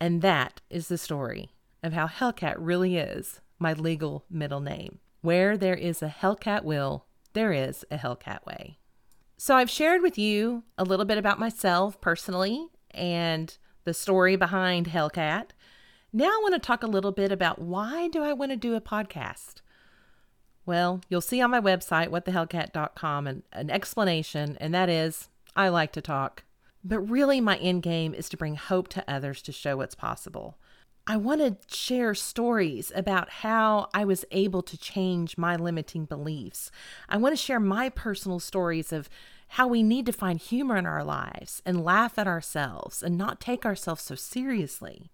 And 0.00 0.22
that 0.22 0.60
is 0.70 0.88
the 0.88 0.98
story 0.98 1.50
of 1.82 1.92
how 1.92 2.06
Hellcat 2.06 2.56
really 2.58 2.96
is 2.96 3.40
my 3.58 3.72
legal 3.72 4.24
middle 4.30 4.60
name. 4.60 4.98
Where 5.20 5.56
there 5.56 5.74
is 5.74 6.02
a 6.02 6.08
Hellcat 6.08 6.64
will, 6.64 7.06
there 7.32 7.52
is 7.52 7.84
a 7.90 7.96
Hellcat 7.96 8.44
way. 8.46 8.78
So 9.36 9.54
I've 9.56 9.70
shared 9.70 10.02
with 10.02 10.18
you 10.18 10.64
a 10.76 10.84
little 10.84 11.04
bit 11.04 11.18
about 11.18 11.38
myself 11.38 12.00
personally 12.00 12.68
and 12.90 13.56
the 13.84 13.94
story 13.94 14.36
behind 14.36 14.88
Hellcat. 14.88 15.50
Now 16.12 16.26
I 16.26 16.40
want 16.42 16.54
to 16.54 16.60
talk 16.60 16.82
a 16.82 16.88
little 16.88 17.12
bit 17.12 17.32
about 17.32 17.60
why 17.60 18.08
do 18.08 18.22
I 18.22 18.32
want 18.32 18.50
to 18.50 18.56
do 18.56 18.74
a 18.74 18.80
podcast? 18.80 19.62
Well, 20.66 21.00
you'll 21.08 21.20
see 21.20 21.40
on 21.40 21.50
my 21.50 21.60
website, 21.60 22.08
whatthehellcat.com, 22.08 23.26
an, 23.26 23.42
an 23.52 23.70
explanation, 23.70 24.56
and 24.60 24.74
that 24.74 24.88
is 24.88 25.28
I 25.56 25.68
like 25.68 25.92
to 25.92 26.00
talk. 26.00 26.44
But 26.84 27.00
really, 27.00 27.40
my 27.40 27.56
end 27.56 27.82
game 27.82 28.14
is 28.14 28.28
to 28.30 28.36
bring 28.36 28.56
hope 28.56 28.88
to 28.88 29.04
others 29.10 29.42
to 29.42 29.52
show 29.52 29.78
what's 29.78 29.94
possible. 29.94 30.58
I 31.10 31.16
want 31.16 31.40
to 31.40 31.76
share 31.76 32.14
stories 32.14 32.92
about 32.94 33.30
how 33.30 33.88
I 33.92 34.04
was 34.04 34.24
able 34.30 34.62
to 34.62 34.78
change 34.78 35.36
my 35.36 35.56
limiting 35.56 36.04
beliefs. 36.04 36.70
I 37.08 37.16
want 37.16 37.32
to 37.32 37.42
share 37.42 37.58
my 37.58 37.88
personal 37.88 38.38
stories 38.38 38.92
of 38.92 39.10
how 39.48 39.66
we 39.66 39.82
need 39.82 40.06
to 40.06 40.12
find 40.12 40.38
humor 40.38 40.76
in 40.76 40.86
our 40.86 41.02
lives 41.02 41.62
and 41.66 41.82
laugh 41.82 42.16
at 42.16 42.28
ourselves 42.28 43.02
and 43.02 43.18
not 43.18 43.40
take 43.40 43.66
ourselves 43.66 44.02
so 44.02 44.14
seriously. 44.14 45.10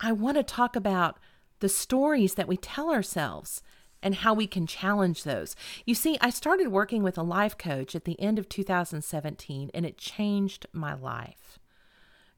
I 0.00 0.10
want 0.10 0.36
to 0.36 0.42
talk 0.42 0.74
about 0.74 1.16
the 1.60 1.68
stories 1.68 2.34
that 2.34 2.48
we 2.48 2.56
tell 2.56 2.90
ourselves 2.90 3.62
and 4.02 4.16
how 4.16 4.34
we 4.34 4.48
can 4.48 4.66
challenge 4.66 5.22
those. 5.22 5.54
You 5.84 5.94
see, 5.94 6.18
I 6.20 6.30
started 6.30 6.72
working 6.72 7.04
with 7.04 7.16
a 7.16 7.22
life 7.22 7.56
coach 7.56 7.94
at 7.94 8.04
the 8.04 8.20
end 8.20 8.40
of 8.40 8.48
2017 8.48 9.70
and 9.72 9.86
it 9.86 9.96
changed 9.96 10.66
my 10.72 10.94
life. 10.94 11.60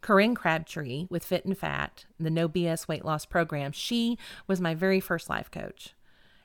Corinne 0.00 0.34
Crabtree 0.34 1.06
with 1.10 1.24
Fit 1.24 1.44
and 1.44 1.56
Fat, 1.56 2.04
the 2.18 2.30
No 2.30 2.48
BS 2.48 2.88
weight 2.88 3.04
loss 3.04 3.26
program, 3.26 3.72
she 3.72 4.18
was 4.46 4.60
my 4.60 4.74
very 4.74 5.00
first 5.00 5.28
life 5.28 5.50
coach. 5.50 5.94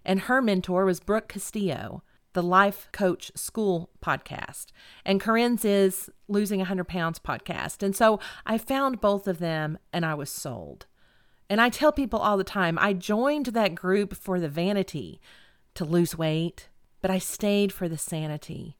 And 0.05 0.21
her 0.21 0.41
mentor 0.41 0.85
was 0.85 0.99
Brooke 0.99 1.27
Castillo, 1.27 2.03
the 2.33 2.43
Life 2.43 2.89
Coach 2.91 3.31
School 3.35 3.89
podcast. 4.03 4.67
And 5.05 5.21
Corinne's 5.21 5.63
is 5.63 6.09
Losing 6.27 6.59
100 6.59 6.85
Pounds 6.85 7.19
podcast. 7.19 7.83
And 7.83 7.95
so 7.95 8.19
I 8.45 8.57
found 8.57 8.99
both 8.99 9.27
of 9.27 9.39
them 9.39 9.77
and 9.93 10.05
I 10.05 10.15
was 10.15 10.29
sold. 10.29 10.87
And 11.49 11.61
I 11.61 11.69
tell 11.69 11.91
people 11.91 12.19
all 12.19 12.37
the 12.37 12.43
time 12.43 12.77
I 12.79 12.93
joined 12.93 13.47
that 13.47 13.75
group 13.75 14.15
for 14.15 14.39
the 14.39 14.49
vanity 14.49 15.21
to 15.75 15.85
lose 15.85 16.17
weight, 16.17 16.69
but 17.01 17.11
I 17.11 17.19
stayed 17.19 17.71
for 17.71 17.87
the 17.87 17.97
sanity 17.97 18.77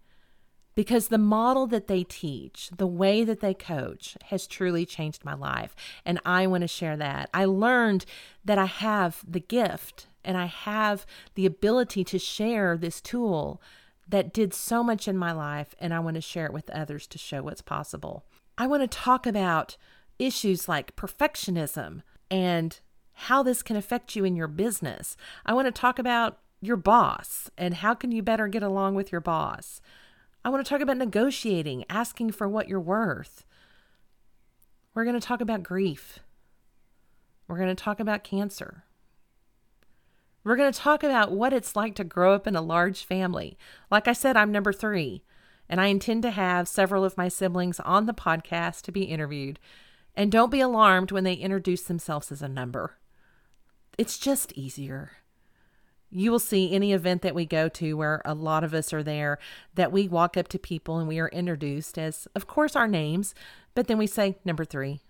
because 0.76 1.08
the 1.08 1.18
model 1.18 1.68
that 1.68 1.88
they 1.88 2.04
teach, 2.04 2.70
the 2.76 2.88
way 2.88 3.24
that 3.24 3.40
they 3.40 3.54
coach, 3.54 4.18
has 4.26 4.48
truly 4.48 4.86
changed 4.86 5.24
my 5.24 5.34
life. 5.34 5.76
And 6.06 6.20
I 6.26 6.48
want 6.48 6.62
to 6.62 6.68
share 6.68 6.98
that. 6.98 7.30
I 7.34 7.46
learned 7.46 8.06
that 8.44 8.58
I 8.58 8.66
have 8.66 9.24
the 9.28 9.40
gift 9.40 10.08
and 10.26 10.38
I 10.38 10.46
have 10.46 11.06
the 11.36 11.46
ability 11.46 12.04
to 12.06 12.20
share 12.20 12.78
this 12.78 13.02
tool 13.02 13.62
that 14.08 14.34
did 14.34 14.54
so 14.54 14.84
much 14.84 15.08
in 15.08 15.18
my 15.18 15.32
life, 15.32 15.74
and 15.80 15.94
I 15.94 16.00
want 16.00 16.16
to 16.16 16.22
share 16.22 16.46
it 16.46 16.54
with 16.54 16.70
others 16.70 17.08
to 17.08 17.18
show 17.18 17.42
what's 17.42 17.62
possible. 17.62 18.26
I 18.58 18.68
want 18.68 18.84
to 18.84 18.88
talk 18.88 19.26
about 19.26 19.78
issues 20.20 20.68
like 20.68 20.96
perfectionism 20.96 22.02
and 22.30 22.80
how 23.14 23.44
this 23.44 23.62
can 23.62 23.76
affect 23.76 24.16
you 24.16 24.26
in 24.26 24.36
your 24.36 24.48
business. 24.48 25.16
I 25.46 25.54
want 25.54 25.68
to 25.68 25.72
talk 25.72 26.00
about 26.00 26.40
your 26.62 26.78
boss 26.78 27.50
and 27.58 27.76
how 27.76 27.94
can 27.94 28.12
you 28.12 28.22
better 28.22 28.48
get 28.48 28.64
along 28.64 28.96
with 28.96 29.12
your 29.12 29.22
boss. 29.22 29.82
I 30.46 30.50
want 30.50 30.66
to 30.66 30.70
talk 30.70 30.82
about 30.82 30.98
negotiating, 30.98 31.86
asking 31.90 32.32
for 32.32 32.50
what 32.50 32.68
you're 32.68 32.80
worth. 32.80 33.46
We're 34.94 35.06
going 35.06 35.20
to 35.20 35.26
talk 35.26 35.42
about 35.42 35.64
grief. 35.64 36.20
We're 37.48 37.58
going 37.58 37.76
to 37.76 37.84
talk 37.84 38.00
about 38.00 38.24
cancer. 38.24 38.84
We're 40.44 40.58
going 40.58 40.72
to 40.72 40.80
talk 40.80 41.04
about 41.04 41.32
what 41.32 41.54
it's 41.54 41.76
like 41.76 41.96
to 41.96 42.04
grow 42.04 42.34
up 42.34 42.46
in 42.46 42.56
a 42.56 42.62
large 42.62 43.06
family. 43.06 43.58
Like 43.90 44.08
I 44.08 44.14
said, 44.14 44.36
I'm 44.36 44.52
number 44.52 44.74
three. 44.74 45.24
and 45.70 45.80
I 45.82 45.88
intend 45.88 46.24
to 46.24 46.32
have 46.32 46.68
several 46.68 47.04
of 47.04 47.18
my 47.18 47.28
siblings 47.28 47.80
on 47.80 48.06
the 48.06 48.14
podcast 48.14 48.82
to 48.84 48.92
be 48.92 49.04
interviewed. 49.04 49.60
And 50.16 50.32
don't 50.32 50.52
be 50.52 50.60
alarmed 50.60 51.12
when 51.12 51.24
they 51.24 51.34
introduce 51.34 51.84
themselves 51.84 52.32
as 52.32 52.42
a 52.42 52.48
number. 52.48 52.98
It's 53.98 54.20
just 54.20 54.54
easier. 54.54 55.12
You 56.14 56.32
will 56.32 56.40
see 56.40 56.74
any 56.74 56.94
event 56.94 57.22
that 57.24 57.36
we 57.36 57.46
go 57.46 57.68
to 57.70 57.94
where 57.94 58.22
a 58.24 58.34
lot 58.34 58.64
of 58.64 58.74
us 58.74 58.94
are 58.94 59.04
there 59.04 59.40
that 59.74 59.92
we 59.92 60.08
walk 60.08 60.38
up 60.38 60.48
to 60.50 60.60
people 60.60 61.00
and 61.00 61.08
we 61.08 61.20
are 61.20 61.30
introduced 61.30 61.98
as, 61.98 62.28
of 62.36 62.46
course, 62.48 62.76
our 62.76 62.88
names, 62.88 63.34
but 63.74 63.88
then 63.88 63.98
we 63.98 64.08
say 64.08 64.38
number 64.46 64.64
three. 64.64 65.02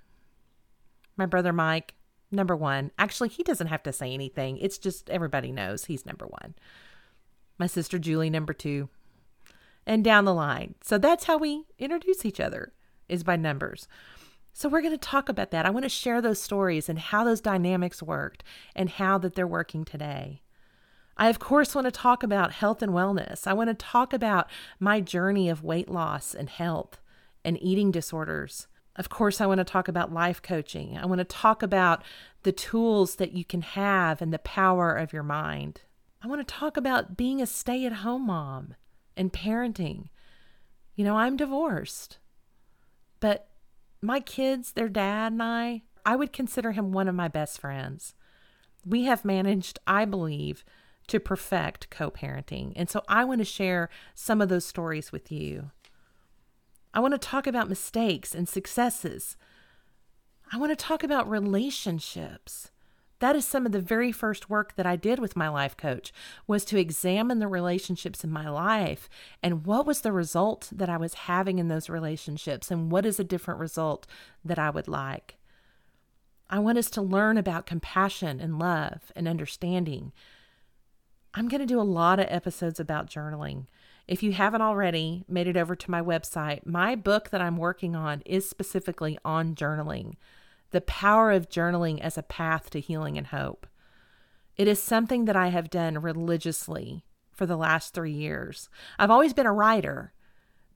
My 1.17 1.25
brother 1.25 1.51
Mike, 1.53 1.95
number 2.31 2.55
one. 2.55 2.91
Actually, 2.97 3.29
he 3.29 3.43
doesn't 3.43 3.67
have 3.67 3.83
to 3.83 3.93
say 3.93 4.13
anything. 4.13 4.57
It's 4.57 4.77
just 4.77 5.09
everybody 5.09 5.51
knows 5.51 5.85
he's 5.85 6.05
number 6.05 6.25
one. 6.25 6.55
My 7.59 7.67
sister 7.67 7.99
Julie, 7.99 8.29
number 8.29 8.53
two 8.53 8.89
and 9.85 10.03
down 10.03 10.25
the 10.25 10.33
line. 10.33 10.75
So 10.81 10.97
that's 10.97 11.25
how 11.25 11.37
we 11.37 11.65
introduce 11.77 12.25
each 12.25 12.39
other 12.39 12.73
is 13.09 13.23
by 13.23 13.35
numbers. 13.35 13.87
So 14.53 14.69
we're 14.69 14.81
going 14.81 14.93
to 14.93 14.97
talk 14.97 15.29
about 15.29 15.51
that. 15.51 15.65
I 15.65 15.71
want 15.71 15.83
to 15.83 15.89
share 15.89 16.21
those 16.21 16.39
stories 16.39 16.87
and 16.87 16.99
how 16.99 17.23
those 17.23 17.41
dynamics 17.41 18.03
worked 18.03 18.43
and 18.75 18.89
how 18.89 19.17
that 19.19 19.35
they're 19.35 19.47
working 19.47 19.83
today. 19.83 20.42
I 21.17 21.29
of 21.29 21.39
course 21.39 21.75
want 21.75 21.85
to 21.85 21.91
talk 21.91 22.23
about 22.23 22.53
health 22.53 22.81
and 22.81 22.91
wellness. 22.91 23.45
I 23.45 23.53
want 23.53 23.69
to 23.69 23.73
talk 23.73 24.13
about 24.13 24.49
my 24.79 24.99
journey 24.99 25.49
of 25.49 25.63
weight 25.63 25.89
loss 25.89 26.33
and 26.33 26.49
health 26.49 26.99
and 27.45 27.61
eating 27.61 27.91
disorders. 27.91 28.67
Of 28.95 29.09
course, 29.09 29.41
I 29.41 29.47
want 29.47 29.57
to 29.59 29.63
talk 29.63 29.87
about 29.87 30.13
life 30.13 30.41
coaching. 30.41 30.97
I 30.97 31.05
want 31.05 31.19
to 31.19 31.25
talk 31.25 31.63
about 31.63 32.03
the 32.43 32.51
tools 32.51 33.15
that 33.15 33.33
you 33.33 33.43
can 33.43 33.61
have 33.61 34.21
and 34.21 34.31
the 34.31 34.39
power 34.39 34.95
of 34.95 35.13
your 35.13 35.23
mind. 35.23 35.81
I 36.21 36.27
want 36.27 36.47
to 36.47 36.53
talk 36.53 36.77
about 36.77 37.17
being 37.17 37.41
a 37.41 37.45
stay 37.45 37.85
at 37.85 37.93
home 37.93 38.27
mom 38.27 38.75
and 39.17 39.33
parenting. 39.33 40.09
You 40.95 41.03
know, 41.03 41.17
I'm 41.17 41.37
divorced, 41.37 42.19
but 43.19 43.49
my 44.01 44.19
kids, 44.19 44.73
their 44.73 44.89
dad, 44.89 45.33
and 45.33 45.41
I, 45.41 45.81
I 46.05 46.15
would 46.15 46.31
consider 46.31 46.73
him 46.73 46.91
one 46.91 47.07
of 47.07 47.15
my 47.15 47.27
best 47.27 47.59
friends. 47.59 48.13
We 48.85 49.05
have 49.05 49.25
managed, 49.25 49.79
I 49.87 50.05
believe, 50.05 50.63
to 51.07 51.19
perfect 51.19 51.89
co 51.89 52.11
parenting. 52.11 52.73
And 52.75 52.89
so 52.89 53.03
I 53.07 53.23
want 53.25 53.39
to 53.39 53.45
share 53.45 53.89
some 54.13 54.41
of 54.41 54.49
those 54.49 54.65
stories 54.65 55.11
with 55.11 55.31
you. 55.31 55.71
I 56.93 56.99
want 56.99 57.13
to 57.13 57.17
talk 57.17 57.47
about 57.47 57.69
mistakes 57.69 58.35
and 58.35 58.47
successes. 58.47 59.35
I 60.51 60.57
want 60.57 60.71
to 60.71 60.75
talk 60.75 61.03
about 61.03 61.29
relationships. 61.29 62.71
That 63.19 63.35
is 63.35 63.45
some 63.45 63.65
of 63.65 63.71
the 63.71 63.79
very 63.79 64.11
first 64.11 64.49
work 64.49 64.75
that 64.75 64.85
I 64.85 64.97
did 64.97 65.17
with 65.17 65.37
my 65.37 65.47
life 65.47 65.77
coach 65.77 66.11
was 66.45 66.65
to 66.65 66.77
examine 66.77 67.39
the 67.39 67.47
relationships 67.47 68.23
in 68.23 68.29
my 68.29 68.49
life 68.49 69.09
and 69.41 69.65
what 69.65 69.85
was 69.85 70.01
the 70.01 70.11
result 70.11 70.69
that 70.73 70.89
I 70.89 70.97
was 70.97 71.13
having 71.13 71.57
in 71.57 71.69
those 71.69 71.89
relationships 71.89 72.69
and 72.69 72.91
what 72.91 73.05
is 73.05 73.19
a 73.19 73.23
different 73.23 73.61
result 73.61 74.05
that 74.43 74.59
I 74.59 74.69
would 74.69 74.89
like. 74.89 75.37
I 76.49 76.59
want 76.59 76.77
us 76.77 76.89
to 76.91 77.01
learn 77.01 77.37
about 77.37 77.65
compassion 77.65 78.39
and 78.39 78.59
love 78.59 79.11
and 79.15 79.27
understanding. 79.27 80.11
I'm 81.35 81.47
going 81.47 81.61
to 81.61 81.67
do 81.67 81.81
a 81.81 81.83
lot 81.83 82.19
of 82.19 82.27
episodes 82.29 82.79
about 82.79 83.09
journaling. 83.09 83.65
If 84.07 84.21
you 84.21 84.33
haven't 84.33 84.61
already 84.61 85.23
made 85.27 85.47
it 85.47 85.57
over 85.57 85.75
to 85.75 85.91
my 85.91 86.01
website, 86.01 86.65
my 86.65 86.95
book 86.95 87.31
that 87.31 87.41
I'm 87.41 87.57
working 87.57 87.95
on 87.95 88.21
is 88.25 88.47
specifically 88.47 89.17
on 89.25 89.55
journaling 89.55 90.15
the 90.73 90.81
power 90.81 91.31
of 91.31 91.49
journaling 91.49 92.01
as 92.01 92.17
a 92.17 92.23
path 92.23 92.71
to 92.71 92.79
healing 92.79 93.15
and 93.15 93.27
hope. 93.27 93.67
It 94.57 94.67
is 94.67 94.81
something 94.81 95.25
that 95.25 95.35
I 95.35 95.49
have 95.49 95.69
done 95.69 96.01
religiously 96.01 97.05
for 97.31 97.45
the 97.45 97.55
last 97.55 97.93
three 97.93 98.11
years. 98.11 98.69
I've 98.97 99.11
always 99.11 99.33
been 99.33 99.45
a 99.45 99.53
writer, 99.53 100.13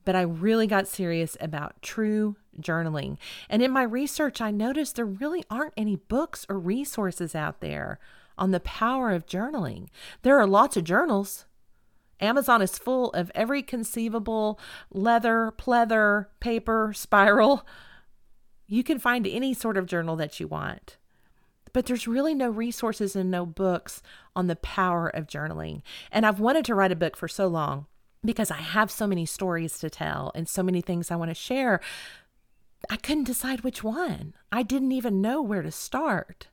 but 0.04 0.14
I 0.14 0.22
really 0.22 0.68
got 0.68 0.86
serious 0.86 1.36
about 1.40 1.82
true 1.82 2.36
journaling. 2.60 3.18
And 3.48 3.60
in 3.60 3.72
my 3.72 3.82
research, 3.82 4.40
I 4.40 4.52
noticed 4.52 4.94
there 4.94 5.04
really 5.04 5.44
aren't 5.50 5.74
any 5.76 5.96
books 5.96 6.46
or 6.48 6.58
resources 6.60 7.34
out 7.34 7.60
there 7.60 7.98
on 8.38 8.50
the 8.50 8.60
power 8.60 9.10
of 9.10 9.26
journaling. 9.26 9.88
There 10.22 10.38
are 10.38 10.46
lots 10.46 10.76
of 10.76 10.84
journals. 10.84 11.44
Amazon 12.20 12.62
is 12.62 12.78
full 12.78 13.10
of 13.12 13.30
every 13.34 13.62
conceivable 13.62 14.58
leather, 14.90 15.52
pleather, 15.56 16.26
paper, 16.40 16.92
spiral 16.94 17.66
you 18.68 18.84
can 18.84 18.98
find 18.98 19.26
any 19.26 19.54
sort 19.54 19.78
of 19.78 19.86
journal 19.86 20.14
that 20.16 20.38
you 20.38 20.46
want. 20.46 20.98
But 21.72 21.86
there's 21.86 22.06
really 22.06 22.34
no 22.34 22.50
resources 22.50 23.16
and 23.16 23.30
no 23.30 23.44
books 23.44 24.02
on 24.36 24.46
the 24.46 24.56
power 24.56 25.08
of 25.08 25.26
journaling. 25.26 25.82
And 26.12 26.24
I've 26.24 26.38
wanted 26.38 26.64
to 26.66 26.74
write 26.74 26.92
a 26.92 26.96
book 26.96 27.16
for 27.16 27.28
so 27.28 27.48
long 27.48 27.86
because 28.24 28.50
I 28.50 28.56
have 28.56 28.90
so 28.90 29.06
many 29.06 29.26
stories 29.26 29.78
to 29.78 29.90
tell 29.90 30.30
and 30.34 30.48
so 30.48 30.62
many 30.62 30.80
things 30.80 31.10
I 31.10 31.16
want 31.16 31.30
to 31.30 31.34
share. 31.34 31.80
I 32.90 32.96
couldn't 32.96 33.24
decide 33.24 33.62
which 33.62 33.82
one. 33.82 34.34
I 34.52 34.62
didn't 34.62 34.92
even 34.92 35.20
know 35.20 35.42
where 35.42 35.62
to 35.62 35.72
start. 35.72 36.48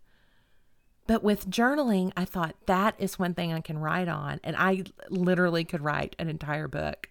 But 1.08 1.24
with 1.24 1.50
journaling, 1.50 2.12
I 2.18 2.26
thought 2.26 2.56
that 2.66 2.96
is 2.98 3.20
one 3.20 3.34
thing 3.34 3.54
I 3.54 3.62
can 3.62 3.78
write 3.78 4.08
on. 4.08 4.40
And 4.44 4.56
I 4.56 4.84
literally 5.10 5.64
could 5.64 5.82
write 5.82 6.16
an 6.18 6.30
entire 6.30 6.68
book. 6.68 7.10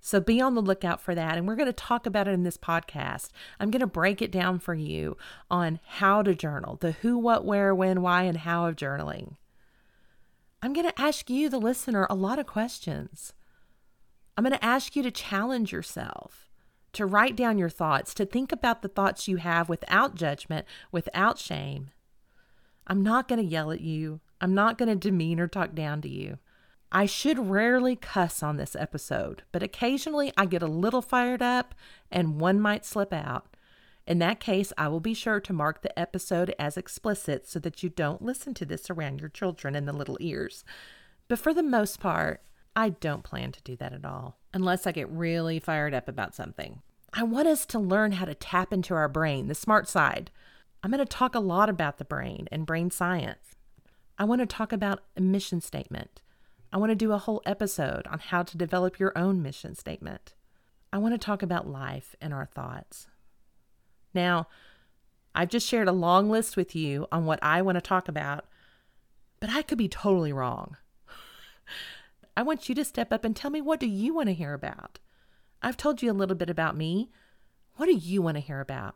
So 0.00 0.20
be 0.20 0.40
on 0.40 0.54
the 0.54 0.62
lookout 0.62 1.00
for 1.00 1.14
that. 1.14 1.36
And 1.36 1.48
we're 1.48 1.56
going 1.56 1.66
to 1.66 1.72
talk 1.72 2.06
about 2.06 2.28
it 2.28 2.32
in 2.32 2.42
this 2.42 2.58
podcast. 2.58 3.30
I'm 3.58 3.70
going 3.70 3.80
to 3.80 3.86
break 3.86 4.20
it 4.20 4.30
down 4.30 4.58
for 4.58 4.74
you 4.74 5.16
on 5.50 5.80
how 5.84 6.22
to 6.22 6.34
journal 6.34 6.76
the 6.80 6.92
who, 6.92 7.18
what, 7.18 7.44
where, 7.44 7.74
when, 7.74 8.02
why, 8.02 8.24
and 8.24 8.36
how 8.38 8.66
of 8.66 8.76
journaling. 8.76 9.36
I'm 10.62 10.72
going 10.72 10.86
to 10.86 11.00
ask 11.00 11.30
you, 11.30 11.48
the 11.48 11.58
listener, 11.58 12.06
a 12.08 12.14
lot 12.14 12.38
of 12.38 12.46
questions. 12.46 13.32
I'm 14.36 14.44
going 14.44 14.56
to 14.56 14.64
ask 14.64 14.94
you 14.94 15.02
to 15.02 15.10
challenge 15.10 15.72
yourself, 15.72 16.50
to 16.92 17.06
write 17.06 17.34
down 17.34 17.58
your 17.58 17.70
thoughts, 17.70 18.12
to 18.14 18.26
think 18.26 18.52
about 18.52 18.82
the 18.82 18.88
thoughts 18.88 19.26
you 19.26 19.38
have 19.38 19.68
without 19.68 20.14
judgment, 20.14 20.66
without 20.92 21.38
shame. 21.38 21.90
I'm 22.86 23.02
not 23.02 23.28
going 23.28 23.40
to 23.40 23.44
yell 23.44 23.70
at 23.70 23.80
you. 23.80 24.20
I'm 24.40 24.54
not 24.54 24.78
going 24.78 24.88
to 24.88 24.94
demean 24.94 25.40
or 25.40 25.48
talk 25.48 25.74
down 25.74 26.00
to 26.02 26.08
you. 26.08 26.38
I 26.92 27.06
should 27.06 27.50
rarely 27.50 27.96
cuss 27.96 28.42
on 28.42 28.56
this 28.56 28.76
episode, 28.76 29.42
but 29.50 29.62
occasionally 29.62 30.32
I 30.36 30.46
get 30.46 30.62
a 30.62 30.66
little 30.66 31.02
fired 31.02 31.42
up 31.42 31.74
and 32.10 32.40
one 32.40 32.60
might 32.60 32.84
slip 32.84 33.12
out. 33.12 33.56
In 34.06 34.20
that 34.20 34.38
case, 34.38 34.72
I 34.78 34.86
will 34.88 35.00
be 35.00 35.14
sure 35.14 35.40
to 35.40 35.52
mark 35.52 35.82
the 35.82 35.98
episode 35.98 36.54
as 36.60 36.76
explicit 36.76 37.48
so 37.48 37.58
that 37.58 37.82
you 37.82 37.88
don't 37.88 38.22
listen 38.22 38.54
to 38.54 38.64
this 38.64 38.88
around 38.88 39.20
your 39.20 39.28
children 39.28 39.74
in 39.74 39.84
the 39.84 39.92
little 39.92 40.16
ears. 40.20 40.64
But 41.26 41.40
for 41.40 41.52
the 41.52 41.62
most 41.62 41.98
part, 41.98 42.40
I 42.76 42.90
don't 42.90 43.24
plan 43.24 43.50
to 43.52 43.62
do 43.62 43.74
that 43.76 43.92
at 43.92 44.04
all, 44.04 44.38
unless 44.54 44.86
I 44.86 44.92
get 44.92 45.10
really 45.10 45.58
fired 45.58 45.92
up 45.92 46.06
about 46.06 46.36
something. 46.36 46.82
I 47.12 47.24
want 47.24 47.48
us 47.48 47.66
to 47.66 47.78
learn 47.78 48.12
how 48.12 48.26
to 48.26 48.34
tap 48.34 48.72
into 48.72 48.94
our 48.94 49.08
brain, 49.08 49.48
the 49.48 49.54
smart 49.54 49.88
side. 49.88 50.30
I'm 50.86 50.92
going 50.92 51.04
to 51.04 51.04
talk 51.04 51.34
a 51.34 51.40
lot 51.40 51.68
about 51.68 51.98
the 51.98 52.04
brain 52.04 52.46
and 52.52 52.64
brain 52.64 52.92
science. 52.92 53.56
I 54.20 54.24
want 54.24 54.40
to 54.40 54.46
talk 54.46 54.72
about 54.72 55.00
a 55.16 55.20
mission 55.20 55.60
statement. 55.60 56.22
I 56.72 56.76
want 56.76 56.90
to 56.90 56.94
do 56.94 57.10
a 57.10 57.18
whole 57.18 57.42
episode 57.44 58.06
on 58.06 58.20
how 58.20 58.44
to 58.44 58.56
develop 58.56 59.00
your 59.00 59.10
own 59.18 59.42
mission 59.42 59.74
statement. 59.74 60.34
I 60.92 60.98
want 60.98 61.12
to 61.12 61.18
talk 61.18 61.42
about 61.42 61.66
life 61.66 62.14
and 62.20 62.32
our 62.32 62.46
thoughts. 62.46 63.08
Now, 64.14 64.46
I've 65.34 65.48
just 65.48 65.66
shared 65.66 65.88
a 65.88 65.92
long 65.92 66.30
list 66.30 66.56
with 66.56 66.76
you 66.76 67.08
on 67.10 67.26
what 67.26 67.40
I 67.42 67.62
want 67.62 67.74
to 67.74 67.82
talk 67.82 68.06
about, 68.06 68.44
but 69.40 69.50
I 69.50 69.62
could 69.62 69.78
be 69.78 69.88
totally 69.88 70.32
wrong. 70.32 70.76
I 72.36 72.44
want 72.44 72.68
you 72.68 72.76
to 72.76 72.84
step 72.84 73.12
up 73.12 73.24
and 73.24 73.34
tell 73.34 73.50
me 73.50 73.60
what 73.60 73.80
do 73.80 73.88
you 73.88 74.14
want 74.14 74.28
to 74.28 74.34
hear 74.34 74.54
about? 74.54 75.00
I've 75.60 75.76
told 75.76 76.00
you 76.00 76.12
a 76.12 76.14
little 76.14 76.36
bit 76.36 76.48
about 76.48 76.76
me. 76.76 77.10
What 77.74 77.86
do 77.86 77.92
you 77.92 78.22
want 78.22 78.36
to 78.36 78.40
hear 78.40 78.60
about? 78.60 78.94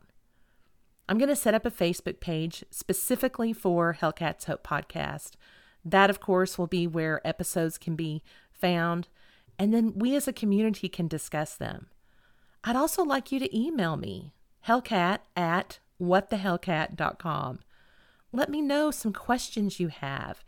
I'm 1.10 1.18
going 1.18 1.28
to 1.28 1.34
set 1.34 1.54
up 1.54 1.66
a 1.66 1.72
Facebook 1.72 2.20
page 2.20 2.64
specifically 2.70 3.52
for 3.52 3.98
Hellcats 4.00 4.44
Hope 4.44 4.64
Podcast 4.64 5.32
that, 5.84 6.08
of 6.08 6.20
course, 6.20 6.56
will 6.56 6.68
be 6.68 6.86
where 6.86 7.26
episodes 7.26 7.78
can 7.78 7.96
be 7.96 8.22
found, 8.52 9.08
and 9.58 9.74
then 9.74 9.94
we 9.96 10.14
as 10.14 10.28
a 10.28 10.32
community 10.32 10.88
can 10.88 11.08
discuss 11.08 11.56
them. 11.56 11.88
I'd 12.62 12.76
also 12.76 13.02
like 13.02 13.32
you 13.32 13.40
to 13.40 13.58
email 13.58 13.96
me, 13.96 14.34
hellcat 14.68 15.18
at 15.34 15.80
whatthehellcat.com. 16.00 17.58
Let 18.30 18.48
me 18.48 18.60
know 18.60 18.92
some 18.92 19.12
questions 19.12 19.80
you 19.80 19.88
have, 19.88 20.44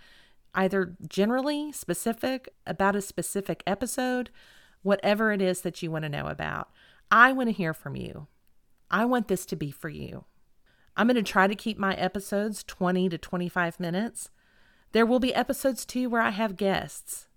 either 0.54 0.94
generally, 1.08 1.72
specific, 1.72 2.50
about 2.68 2.94
a 2.94 3.02
specific 3.02 3.64
episode, 3.66 4.30
whatever 4.82 5.32
it 5.32 5.42
is 5.42 5.62
that 5.62 5.82
you 5.82 5.90
want 5.90 6.04
to 6.04 6.08
know 6.08 6.26
about. 6.26 6.70
I 7.10 7.32
want 7.32 7.48
to 7.48 7.52
hear 7.52 7.74
from 7.74 7.96
you. 7.96 8.28
I 8.92 9.06
want 9.06 9.26
this 9.26 9.44
to 9.46 9.56
be 9.56 9.72
for 9.72 9.88
you. 9.88 10.24
I'm 10.96 11.06
going 11.06 11.16
to 11.16 11.22
try 11.22 11.46
to 11.46 11.54
keep 11.54 11.78
my 11.78 11.94
episodes 11.94 12.62
20 12.64 13.08
to 13.08 13.18
25 13.18 13.80
minutes. 13.80 14.30
There 14.92 15.06
will 15.06 15.20
be 15.20 15.34
episodes 15.34 15.86
too 15.86 16.10
where 16.10 16.20
I 16.20 16.30
have 16.30 16.56
guests. 16.56 17.28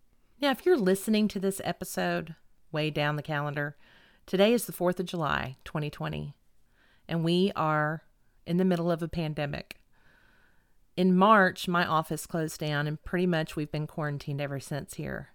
Now, 0.42 0.52
if 0.52 0.66
you're 0.66 0.78
listening 0.78 1.30
to 1.30 1.40
this 1.40 1.62
episode 1.64 2.36
way 2.72 2.90
down 2.90 3.16
the 3.16 3.24
calendar, 3.24 3.78
today 4.26 4.54
is 4.54 4.66
the 4.66 4.74
4th 4.74 5.00
of 5.00 5.06
July, 5.06 5.56
2020, 5.64 6.36
and 7.08 7.24
we 7.24 7.54
are 7.56 8.04
in 8.46 8.58
the 8.58 8.66
middle 8.66 8.92
of 8.92 9.02
a 9.02 9.08
pandemic. 9.08 9.80
In 10.98 11.16
March, 11.16 11.68
my 11.68 11.86
office 11.86 12.26
closed 12.26 12.60
down, 12.60 12.88
and 12.88 13.02
pretty 13.04 13.28
much 13.28 13.56
we've 13.56 13.72
been 13.72 13.88
quarantined 13.88 14.42
ever 14.42 14.60
since 14.60 14.96
here. 14.96 15.30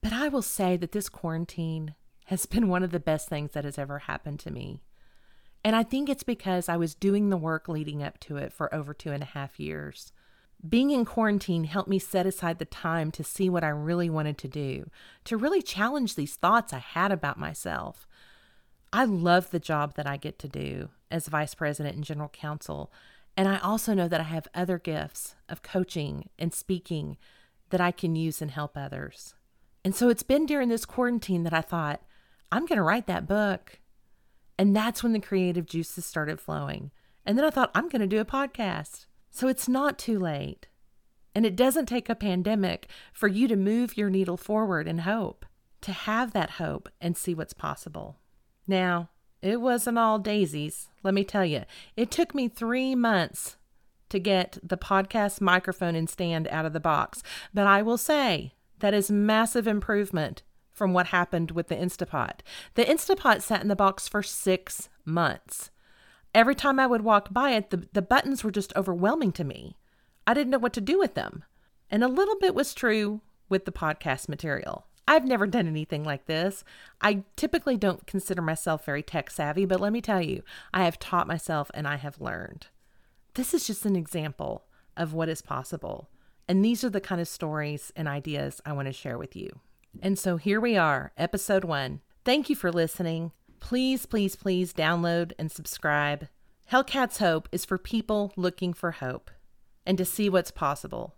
But 0.00 0.12
I 0.12 0.28
will 0.28 0.42
say 0.42 0.76
that 0.76 0.92
this 0.92 1.08
quarantine 1.08 1.94
has 2.26 2.46
been 2.46 2.68
one 2.68 2.84
of 2.84 2.90
the 2.90 3.00
best 3.00 3.28
things 3.28 3.52
that 3.52 3.64
has 3.64 3.78
ever 3.78 4.00
happened 4.00 4.38
to 4.40 4.52
me. 4.52 4.80
And 5.66 5.74
I 5.74 5.82
think 5.82 6.08
it's 6.08 6.22
because 6.22 6.68
I 6.68 6.76
was 6.76 6.94
doing 6.94 7.28
the 7.28 7.36
work 7.36 7.68
leading 7.68 8.00
up 8.00 8.20
to 8.20 8.36
it 8.36 8.52
for 8.52 8.72
over 8.72 8.94
two 8.94 9.10
and 9.10 9.20
a 9.20 9.26
half 9.26 9.58
years. 9.58 10.12
Being 10.66 10.92
in 10.92 11.04
quarantine 11.04 11.64
helped 11.64 11.88
me 11.88 11.98
set 11.98 12.24
aside 12.24 12.60
the 12.60 12.64
time 12.64 13.10
to 13.10 13.24
see 13.24 13.50
what 13.50 13.64
I 13.64 13.70
really 13.70 14.08
wanted 14.08 14.38
to 14.38 14.48
do, 14.48 14.88
to 15.24 15.36
really 15.36 15.60
challenge 15.60 16.14
these 16.14 16.36
thoughts 16.36 16.72
I 16.72 16.78
had 16.78 17.10
about 17.10 17.36
myself. 17.36 18.06
I 18.92 19.06
love 19.06 19.50
the 19.50 19.58
job 19.58 19.96
that 19.96 20.06
I 20.06 20.16
get 20.16 20.38
to 20.38 20.48
do 20.48 20.90
as 21.10 21.26
vice 21.26 21.56
president 21.56 21.96
and 21.96 22.04
general 22.04 22.28
counsel. 22.28 22.92
And 23.36 23.48
I 23.48 23.58
also 23.58 23.92
know 23.92 24.06
that 24.06 24.20
I 24.20 24.24
have 24.24 24.46
other 24.54 24.78
gifts 24.78 25.34
of 25.48 25.64
coaching 25.64 26.28
and 26.38 26.54
speaking 26.54 27.16
that 27.70 27.80
I 27.80 27.90
can 27.90 28.14
use 28.14 28.40
and 28.40 28.52
help 28.52 28.76
others. 28.76 29.34
And 29.84 29.96
so 29.96 30.10
it's 30.10 30.22
been 30.22 30.46
during 30.46 30.68
this 30.68 30.84
quarantine 30.84 31.42
that 31.42 31.52
I 31.52 31.60
thought, 31.60 32.02
I'm 32.52 32.66
going 32.66 32.76
to 32.76 32.84
write 32.84 33.08
that 33.08 33.26
book. 33.26 33.80
And 34.58 34.74
that's 34.74 35.02
when 35.02 35.12
the 35.12 35.20
creative 35.20 35.66
juices 35.66 36.04
started 36.04 36.40
flowing. 36.40 36.90
And 37.24 37.36
then 37.36 37.44
I 37.44 37.50
thought, 37.50 37.70
I'm 37.74 37.88
going 37.88 38.00
to 38.00 38.06
do 38.06 38.20
a 38.20 38.24
podcast. 38.24 39.06
So 39.30 39.48
it's 39.48 39.68
not 39.68 39.98
too 39.98 40.18
late. 40.18 40.68
And 41.34 41.44
it 41.44 41.56
doesn't 41.56 41.86
take 41.86 42.08
a 42.08 42.14
pandemic 42.14 42.88
for 43.12 43.28
you 43.28 43.46
to 43.48 43.56
move 43.56 43.96
your 43.96 44.08
needle 44.08 44.38
forward 44.38 44.88
in 44.88 44.98
hope, 44.98 45.44
to 45.82 45.92
have 45.92 46.32
that 46.32 46.52
hope 46.52 46.88
and 47.00 47.16
see 47.16 47.34
what's 47.34 47.52
possible. 47.52 48.16
Now, 48.66 49.10
it 49.42 49.60
wasn't 49.60 49.98
all 49.98 50.18
daisies, 50.18 50.88
let 51.02 51.12
me 51.12 51.24
tell 51.24 51.44
you. 51.44 51.64
It 51.94 52.10
took 52.10 52.34
me 52.34 52.48
three 52.48 52.94
months 52.94 53.56
to 54.08 54.18
get 54.18 54.58
the 54.62 54.78
podcast 54.78 55.40
microphone 55.40 55.94
and 55.94 56.08
stand 56.08 56.48
out 56.48 56.64
of 56.64 56.72
the 56.72 56.80
box. 56.80 57.22
But 57.52 57.66
I 57.66 57.82
will 57.82 57.98
say 57.98 58.54
that 58.78 58.94
is 58.94 59.10
massive 59.10 59.66
improvement 59.66 60.42
from 60.76 60.92
what 60.92 61.06
happened 61.06 61.52
with 61.52 61.68
the 61.68 61.74
Instapot. 61.74 62.40
The 62.74 62.84
Instapot 62.84 63.40
sat 63.40 63.62
in 63.62 63.68
the 63.68 63.74
box 63.74 64.06
for 64.06 64.22
six 64.22 64.90
months. 65.06 65.70
Every 66.34 66.54
time 66.54 66.78
I 66.78 66.86
would 66.86 67.00
walk 67.00 67.32
by 67.32 67.52
it, 67.52 67.70
the, 67.70 67.88
the 67.94 68.02
buttons 68.02 68.44
were 68.44 68.50
just 68.50 68.76
overwhelming 68.76 69.32
to 69.32 69.44
me. 69.44 69.78
I 70.26 70.34
didn't 70.34 70.50
know 70.50 70.58
what 70.58 70.74
to 70.74 70.82
do 70.82 70.98
with 70.98 71.14
them. 71.14 71.44
And 71.90 72.04
a 72.04 72.08
little 72.08 72.36
bit 72.38 72.54
was 72.54 72.74
true 72.74 73.22
with 73.48 73.64
the 73.64 73.72
podcast 73.72 74.28
material. 74.28 74.86
I've 75.08 75.24
never 75.24 75.46
done 75.46 75.66
anything 75.66 76.04
like 76.04 76.26
this. 76.26 76.62
I 77.00 77.22
typically 77.36 77.78
don't 77.78 78.06
consider 78.06 78.42
myself 78.42 78.84
very 78.84 79.02
tech 79.02 79.30
savvy, 79.30 79.64
but 79.64 79.80
let 79.80 79.92
me 79.92 80.02
tell 80.02 80.20
you, 80.20 80.42
I 80.74 80.84
have 80.84 80.98
taught 80.98 81.26
myself 81.26 81.70
and 81.72 81.88
I 81.88 81.96
have 81.96 82.20
learned. 82.20 82.66
This 83.32 83.54
is 83.54 83.66
just 83.66 83.86
an 83.86 83.96
example 83.96 84.64
of 84.94 85.14
what 85.14 85.30
is 85.30 85.40
possible. 85.40 86.10
And 86.46 86.62
these 86.62 86.84
are 86.84 86.90
the 86.90 87.00
kind 87.00 87.20
of 87.20 87.28
stories 87.28 87.92
and 87.96 88.08
ideas 88.08 88.60
I 88.66 88.72
want 88.72 88.88
to 88.88 88.92
share 88.92 89.16
with 89.16 89.34
you. 89.34 89.60
And 90.02 90.18
so 90.18 90.36
here 90.36 90.60
we 90.60 90.76
are, 90.76 91.12
episode 91.16 91.64
one. 91.64 92.00
Thank 92.24 92.50
you 92.50 92.56
for 92.56 92.72
listening. 92.72 93.32
Please, 93.60 94.06
please, 94.06 94.36
please 94.36 94.72
download 94.72 95.32
and 95.38 95.50
subscribe. 95.50 96.28
Hellcat's 96.70 97.18
Hope 97.18 97.48
is 97.52 97.64
for 97.64 97.78
people 97.78 98.32
looking 98.36 98.72
for 98.72 98.92
hope 98.92 99.30
and 99.84 99.96
to 99.98 100.04
see 100.04 100.28
what's 100.28 100.50
possible 100.50 101.14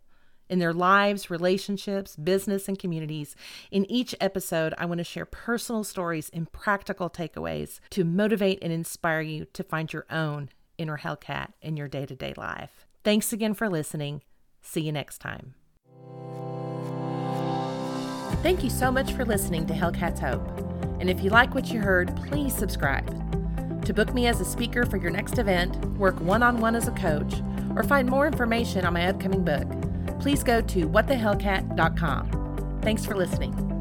in 0.48 0.58
their 0.58 0.72
lives, 0.72 1.30
relationships, 1.30 2.16
business, 2.16 2.68
and 2.68 2.78
communities. 2.78 3.34
In 3.70 3.90
each 3.90 4.14
episode, 4.20 4.74
I 4.78 4.86
want 4.86 4.98
to 4.98 5.04
share 5.04 5.26
personal 5.26 5.84
stories 5.84 6.30
and 6.32 6.50
practical 6.52 7.10
takeaways 7.10 7.80
to 7.90 8.04
motivate 8.04 8.58
and 8.62 8.72
inspire 8.72 9.20
you 9.20 9.46
to 9.52 9.62
find 9.62 9.92
your 9.92 10.06
own 10.10 10.50
inner 10.78 10.98
Hellcat 10.98 11.52
in 11.60 11.76
your 11.76 11.88
day 11.88 12.06
to 12.06 12.14
day 12.14 12.34
life. 12.36 12.86
Thanks 13.04 13.32
again 13.32 13.54
for 13.54 13.68
listening. 13.68 14.22
See 14.62 14.82
you 14.82 14.92
next 14.92 15.18
time. 15.18 15.54
Thank 18.42 18.62
you 18.62 18.70
so 18.70 18.92
much 18.92 19.12
for 19.12 19.24
listening 19.24 19.66
to 19.66 19.74
Hellcat's 19.74 20.20
Hope. 20.20 20.46
And 21.00 21.10
if 21.10 21.22
you 21.22 21.30
like 21.30 21.54
what 21.54 21.72
you 21.72 21.80
heard, 21.80 22.14
please 22.28 22.54
subscribe. 22.54 23.04
To 23.84 23.92
book 23.92 24.14
me 24.14 24.26
as 24.28 24.40
a 24.40 24.44
speaker 24.44 24.86
for 24.86 24.96
your 24.96 25.10
next 25.10 25.38
event, 25.38 25.76
work 25.98 26.20
one 26.20 26.42
on 26.44 26.60
one 26.60 26.76
as 26.76 26.86
a 26.86 26.92
coach, 26.92 27.42
or 27.74 27.82
find 27.82 28.08
more 28.08 28.28
information 28.28 28.84
on 28.84 28.92
my 28.92 29.06
upcoming 29.06 29.44
book, 29.44 29.66
please 30.20 30.44
go 30.44 30.60
to 30.60 30.88
whatthehellcat.com. 30.88 32.78
Thanks 32.82 33.04
for 33.04 33.16
listening. 33.16 33.77